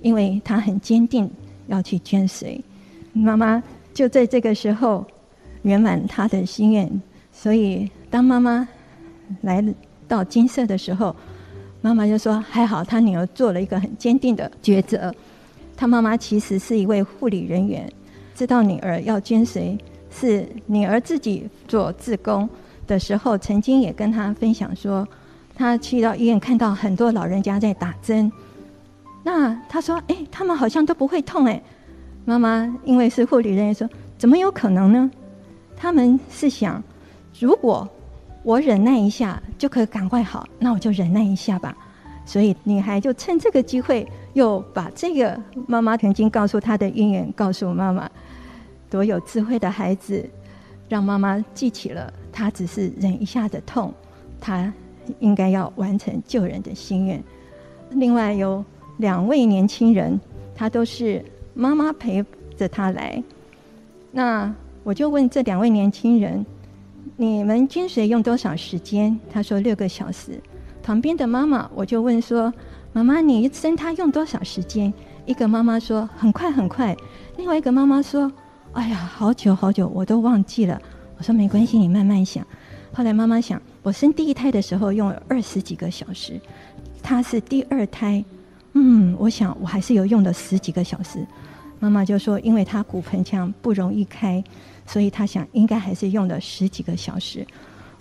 [0.02, 1.30] 因为她很坚定
[1.66, 2.60] 要去捐髓。
[3.12, 5.04] 妈妈就在这个时候
[5.62, 7.02] 圆满她的心愿。
[7.32, 8.66] 所以当妈妈。
[9.42, 9.60] 来
[10.06, 11.12] 到金色的时候，
[11.82, 15.12] 妈妈就说：“还好，她女儿做了一个很坚定的抉择。
[15.76, 17.92] 她妈妈其实是一位护理人员，
[18.36, 19.76] 知道女儿要捐髓，
[20.12, 22.48] 是女儿自己做志工
[22.86, 25.04] 的时候，曾经也跟她分享说，
[25.56, 28.30] 他去到医院看到很多老人家在打针。
[29.24, 31.60] 那他说：‘哎，他们好像都不会痛。’哎，
[32.24, 35.10] 妈妈因为是护理人员说：‘怎么有可能呢？’
[35.76, 36.80] 他们是想，
[37.40, 37.88] 如果……
[38.42, 41.76] 我忍耐一下就可以赶快好，那我就忍耐一下吧。
[42.24, 45.36] 所以女孩就趁这个机会，又把这个
[45.66, 48.08] 妈妈曾经告诉她的因缘告诉妈妈。
[48.88, 50.24] 多有智慧的孩子，
[50.88, 53.92] 让妈妈记起了她只是忍一下的痛，
[54.40, 54.72] 她
[55.18, 57.22] 应该要完成救人的心愿。
[57.90, 58.64] 另外有
[58.98, 60.20] 两位年轻人，
[60.54, 62.24] 他都是妈妈陪
[62.56, 63.22] 着他来。
[64.10, 66.44] 那我就问这两位年轻人。
[67.18, 69.18] 你们捐髓用多少时间？
[69.32, 70.38] 他说六个小时。
[70.82, 72.52] 旁边的妈妈，我就问说
[72.92, 74.92] ：“妈妈，你生他用多少时间？”
[75.24, 76.94] 一个妈妈说：“很快很快。”
[77.38, 78.30] 另外一个妈妈说
[78.74, 80.80] ：“哎呀，好久好久，我都忘记了。”
[81.16, 82.46] 我说：“没关系，你慢慢想。”
[82.92, 86.40] 后来妈妈想：“我生第一胎的时候用了二十几个小时，
[87.04, 88.24] 他是第二胎，
[88.72, 91.24] 嗯，我想我还是有用了十几个小时。”
[91.78, 94.42] 妈妈就说：“因为他骨盆腔不容易开。”
[94.86, 97.46] 所以他想，应该还是用了十几个小时。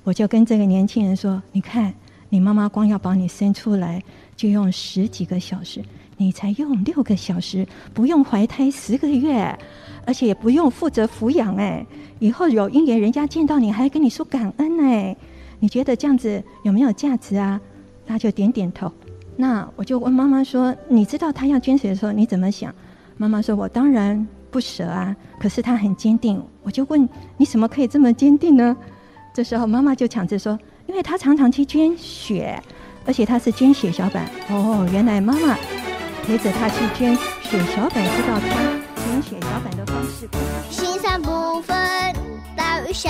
[0.03, 1.93] 我就跟这个年轻人说：“你看，
[2.29, 4.01] 你妈妈光要把你生出来，
[4.35, 5.83] 就用十几个小时，
[6.17, 7.63] 你才用六个小时，
[7.93, 9.55] 不用怀胎十个月，
[10.03, 11.55] 而且也不用负责抚养。
[11.57, 11.85] 哎，
[12.17, 14.79] 以后有姻缘，人家见到你还跟你说感恩。
[14.83, 15.15] 哎，
[15.59, 17.59] 你觉得这样子有没有价值啊？”
[18.05, 18.91] 他就点点头。
[19.35, 22.73] 那我就问妈妈说：“你知道他要捐血的时候，你怎么想？”
[23.17, 25.13] 妈妈说：“我当然。”不舍啊！
[25.37, 28.77] 可是他很坚定，我就问你怎么可以这么坚定呢？
[29.33, 32.57] 这时候妈妈就抢着说：“因为他常常去捐血，
[33.05, 35.57] 而且他是捐血小板。”哦，原来妈妈
[36.23, 38.47] 陪着他去捐血小板，知道他
[39.03, 40.29] 捐血小板的方式。
[40.69, 41.75] 心善不分
[42.55, 43.09] 大与小，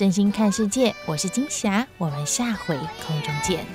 [0.00, 0.94] 真心看世界。
[1.04, 2.74] 我是金霞，我们下回
[3.06, 3.66] 空中见。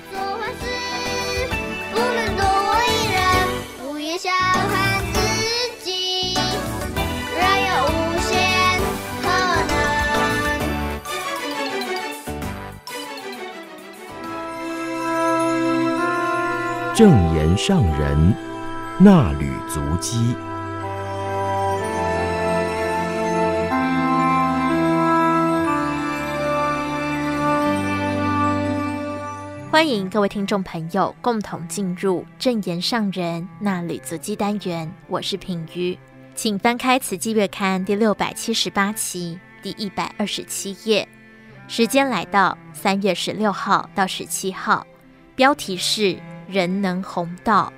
[4.17, 5.19] 小看自
[5.84, 8.32] 己，仍有无限
[9.21, 9.28] 可
[9.67, 9.73] 能。
[16.95, 18.34] 证严上人
[18.97, 20.36] 那履足迹。
[29.76, 35.99] 欢迎各位听众朋友共同进入正言上人那履足迹单元，我是品瑜，
[36.34, 41.05] 请翻开《慈济月刊》第六百七十八期第一百二十七页。
[41.67, 44.88] 时间来到三月十六号到十七号，
[45.36, 46.17] 标题是
[46.47, 47.73] “人能弘道”，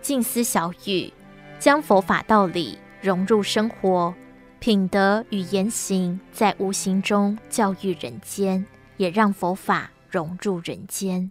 [0.00, 1.12] 静思小语，
[1.58, 4.14] 将佛法道理融入生活，
[4.60, 8.64] 品德与言行在无形中教育人间，
[8.96, 9.90] 也让佛法。
[10.14, 11.28] 融入人间，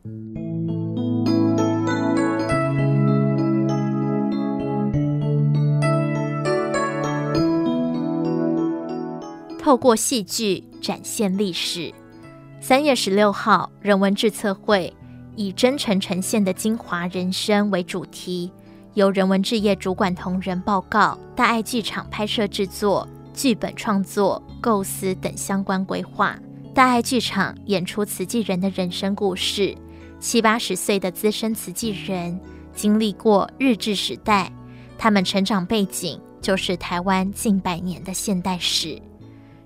[9.58, 11.94] 透过戏剧展现历史。
[12.60, 14.94] 三月十六号，人文志测会
[15.38, 18.52] 以真诚呈现的精华人生为主题，
[18.96, 26.38] 由人文志业主管同仁报告大爱剧场拍摄制作、剧本创作、构思等相关规划。
[26.74, 29.78] 大爱剧场演出慈济人的人生故事，
[30.20, 32.40] 七八十岁的资深慈济人
[32.74, 34.52] 经历过日治时代，
[34.98, 39.00] 他们成长背景就是台湾近百年的现代史。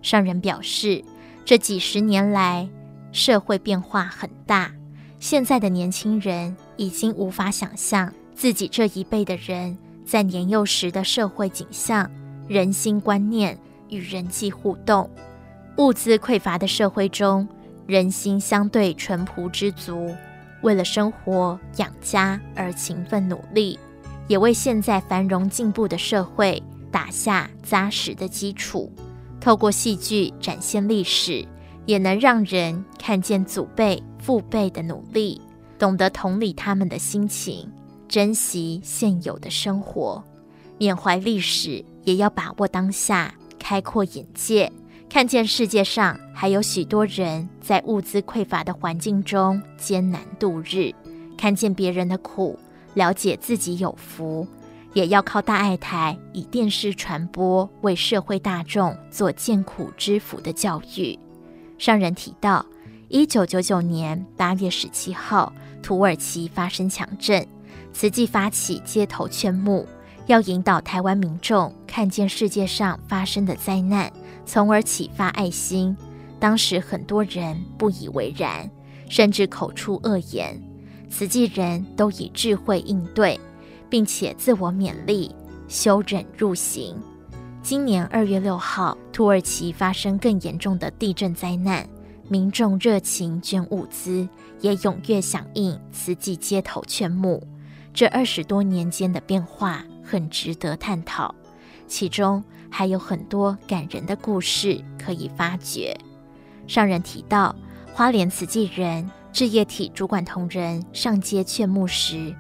[0.02, 1.02] 上人表示，
[1.46, 2.68] 这几十年来
[3.14, 4.70] 社会变化很大，
[5.18, 12.12] 现在的年轻人已经无法想象自己这一辈的人在年幼时的社会景象、
[12.50, 15.10] 人心观念与人际互动。
[15.78, 17.48] 物资匮乏的社会中，
[17.86, 20.12] 人心相对淳朴知足，
[20.64, 23.78] 为了生活养家而勤奋努力，
[24.28, 26.62] 也为现在繁荣进步的社会
[26.92, 28.92] 打下扎实的基础。
[29.40, 31.46] 透过戏剧展现历史，
[31.86, 35.40] 也能让人看见祖辈父辈的努力，
[35.78, 37.72] 懂得同理他们的心情，
[38.08, 40.24] 珍惜现有的生活，
[40.80, 44.72] 缅怀历史，也要把握当下，开阔眼界，
[45.10, 50.94] 看见世界上还有许多人在物资匮乏的环境中艰难度日，
[51.38, 52.60] 看见别人的苦，
[52.94, 54.46] 了解自己有福，
[54.94, 61.18] 也要靠大爱台以电视传播，为社会大众做见苦知福的教育。
[61.80, 62.64] 上人提到，
[63.08, 65.52] 一九九九年八月十七号，
[65.82, 67.48] 土耳其发生强震，
[67.94, 69.88] 慈济发起街头劝募，
[70.28, 74.12] 要引导台湾民众看见世界上发生的灾难，
[74.48, 75.96] 从而启发爱心。
[76.40, 78.70] 当时很多人不以为然，
[79.10, 80.60] 甚至口出恶言。
[81.10, 83.40] 慈济人都以智慧应对，
[83.90, 85.36] 并且自我勉励，
[85.68, 86.96] 修忍入行。
[87.62, 91.88] 今年二月六号，土耳其发生更严重的地震灾难，
[92.30, 94.28] 民众热情捐物资，
[94.62, 97.42] 也踊跃响应慈济街头劝募。
[97.94, 101.34] 这二十多年间的变化很值得探讨，
[101.88, 105.98] 其中还有很多感人的故事可以发掘。
[106.68, 107.56] 上人提到，
[107.94, 109.10] 花莲慈济人。
[109.34, 112.34] 志业体主管同仁上街劝募时，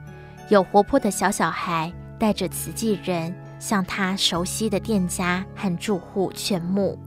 [0.49, 6.97] 有活泼的小小孩带着慈济人向他熟悉的店家和住户劝募。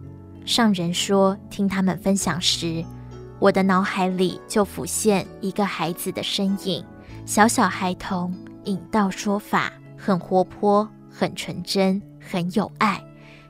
[0.46, 2.84] 上人说：“听他们分享时，
[3.40, 6.84] 我的脑海里就浮现一个孩子的身影，
[7.26, 8.32] 小小孩童
[8.66, 13.02] 引道说法，很活泼，很纯真，很有爱，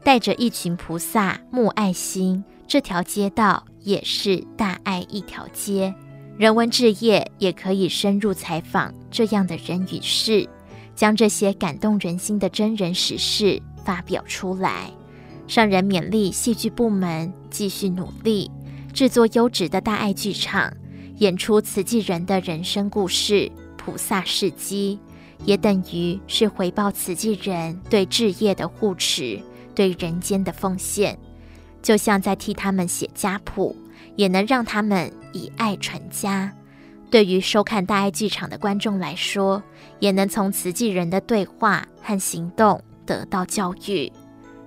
[0.04, 2.44] 带着一群菩萨募爱心。
[2.66, 5.94] 这条街道也是大爱一条街。”
[6.38, 10.48] 人文志业也可以深入采访这样的人与事，
[10.94, 14.90] 将这些感动人心的真人实事发表出来。
[15.46, 18.50] 上人勉励戏剧部门继续努力，
[18.94, 20.72] 制作优质的大爱剧场，
[21.16, 24.98] 演出慈济人的人生故事、菩萨事迹，
[25.44, 29.38] 也等于是回报慈济人对志业的护持、
[29.74, 31.18] 对人间的奉献，
[31.82, 33.76] 就像在替他们写家谱。
[34.16, 36.52] 也能让他们以爱传家。
[37.10, 39.62] 对于收看大爱剧场的观众来说，
[39.98, 44.12] 也能从慈济人的对话和行动得到教育。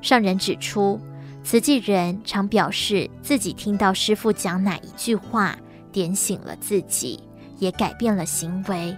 [0.02, 1.00] 上人指出，
[1.44, 5.56] 慈济人常表示自己听到师父讲哪一句话，
[5.92, 7.20] 点醒了自己，
[7.60, 8.96] 也改变了行为，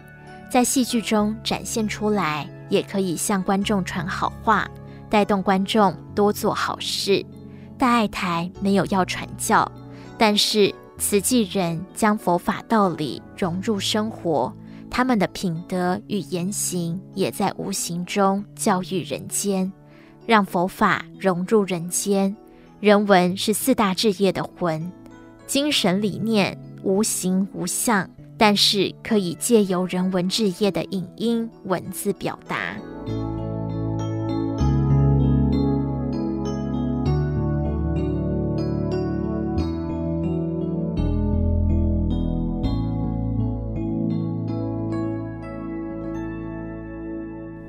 [0.49, 4.69] 在戏剧中展现出来，也可以向观众传好话，
[5.09, 7.25] 带动观众多做好事。
[7.77, 9.69] 大爱台没有要传教。
[10.17, 14.53] 但是慈济人将佛法道理融入生活，
[14.89, 19.69] 他们的品德与言行也在无形中教育人间，
[20.25, 22.33] 让佛法融入人间。
[22.79, 24.89] 人文是四大志业的魂，
[25.45, 32.77] 精神理念无形无相，但是可以借由人文志业的影音文字表达。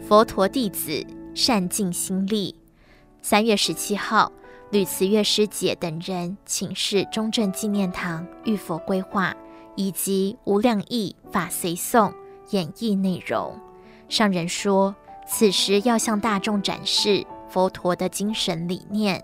[0.09, 1.05] 佛陀弟子
[1.35, 2.55] 善尽心力。
[3.23, 4.31] 三月十七号，
[4.71, 9.35] 吕慈月师姐等人请示中正纪念堂玉佛规划
[9.75, 12.13] 以及无量义法随诵
[12.51, 13.59] 演绎内容。
[14.09, 14.95] 上人说，
[15.27, 19.21] 此时要向大众展示佛陀的精神理念，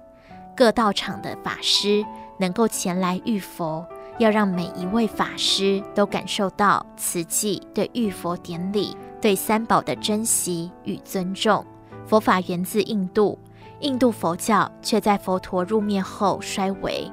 [0.56, 2.04] 各道场的法师
[2.40, 3.86] 能够前来玉佛，
[4.18, 8.96] 要让每一位法师都感受到慈济对玉佛典礼。
[9.22, 11.64] 对三宝的珍惜与尊重，
[12.04, 13.38] 佛法源自印度，
[13.78, 17.08] 印度佛教却在佛陀入灭后衰微。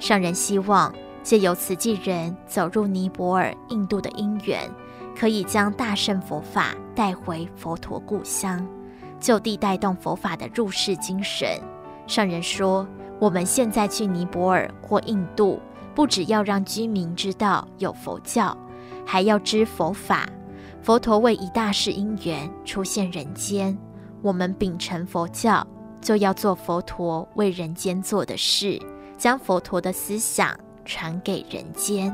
[0.00, 0.92] 上人希望
[1.22, 4.68] 借由慈济人走入尼泊尔、印度的因缘，
[5.16, 8.66] 可以将大乘佛法带回佛陀故乡，
[9.20, 11.48] 就地带动佛法的入世精神。
[12.08, 12.84] 上人说
[13.20, 15.60] ：“我们现在去尼泊尔或印度，
[15.94, 18.56] 不只要让居民知道有佛教，
[19.06, 20.28] 还要知佛法。”
[20.82, 23.76] 佛陀为一大事因缘出现人间，
[24.20, 25.64] 我们秉承佛教，
[26.00, 28.80] 就要做佛陀为人间做的事，
[29.16, 32.12] 将佛陀的思想传给人间。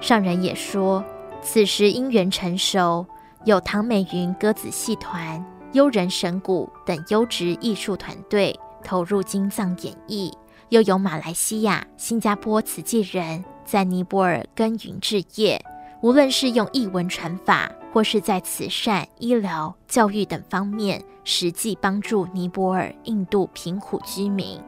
[0.00, 1.02] 上人也说，
[1.40, 3.06] 此时因缘成熟，
[3.46, 5.42] 有唐美云歌子戏团、
[5.72, 10.30] 悠人神鼓等优质艺术团队投入经藏演绎，
[10.68, 15.58] 又有马来西亚、新加坡慈济人在尼泊尔耕耘置业。
[16.02, 24.60] 无论是用译文传法，或是在慈善、医疗、教育等方面实际帮助尼泊尔、印度贫苦居民，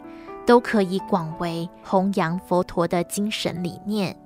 [0.47, 4.17] 都可以广为弘扬佛陀的精神理念。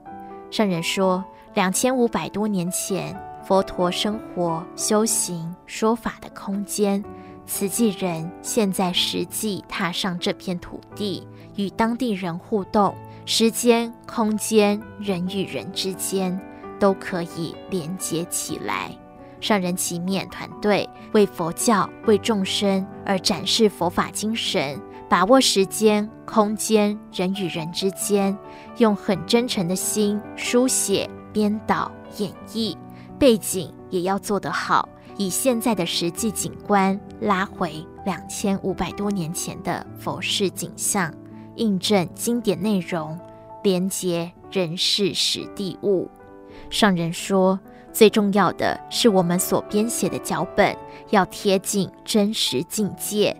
[0.51, 1.25] 上人说，
[1.55, 7.03] 两千五百多年前，佛陀生活、修行、说法的空间，
[7.47, 11.27] 慈济人现在实际踏上这片土地，
[11.57, 12.95] 与当地人互动，
[13.25, 16.39] 时间、空间、人与人之间
[16.81, 18.91] 都可以连接起来。
[19.41, 28.37] 上人齐勉团队为佛教、为众生而展示佛法精神，把握时间、空间、人与人之间，
[28.79, 31.09] 用很真诚的心书写。
[31.33, 32.77] 编导演绎
[33.17, 41.15] 背景也要做得好，以现在的实际景观拉回两千五百多年前的佛事景象，
[41.55, 43.17] 印证经典内容，
[43.63, 46.11] 连结人事实地物。
[46.71, 47.59] 上人说，
[47.93, 50.75] 最重要的是我们所编写的脚本
[51.11, 53.37] 要贴近真实境界。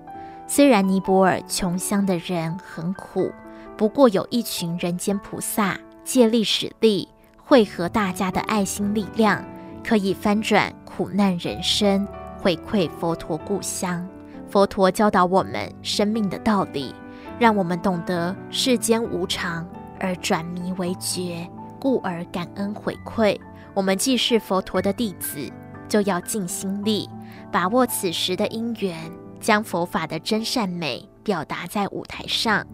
[0.47, 3.31] 虽然尼泊尔穷乡的人很苦，
[3.77, 7.09] 不过有一群人间菩萨借力使力。
[7.39, 9.45] 汇合大家的爱心力量，
[9.83, 12.07] 可以翻转苦难人生，
[12.39, 14.07] 回馈佛陀故乡。
[14.49, 16.95] 佛陀教导我们生命的道理，
[17.41, 19.69] 让我们懂得世间无常，
[19.99, 21.45] 而转迷为觉，
[21.81, 23.37] 故而感恩回馈。
[23.75, 25.51] 我们既是佛陀的弟子，
[25.89, 27.09] 就要尽心力，
[27.51, 28.97] 把握此时的因缘，
[29.41, 32.67] 将佛法的真善美表达在舞台上。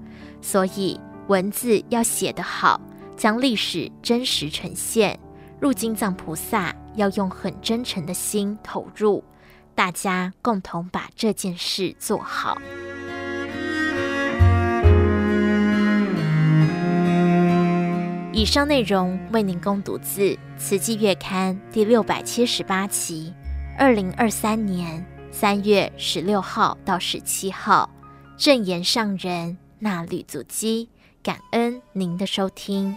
[0.43, 2.81] 所以文字要写得好。
[3.17, 5.19] 将历史真实呈现，
[5.59, 9.25] 入经藏菩萨要用很真诚的心投入，
[9.75, 12.59] 大家共同把这件事做好。
[18.37, 20.21] 以上内容为您供读自
[20.59, 23.33] 《慈济月刊》第六百七十八期，
[23.79, 27.89] 二零二三年三月十六号到十七号，
[28.37, 30.87] 正言上人纳履足基。
[31.23, 32.95] 感恩您的收听。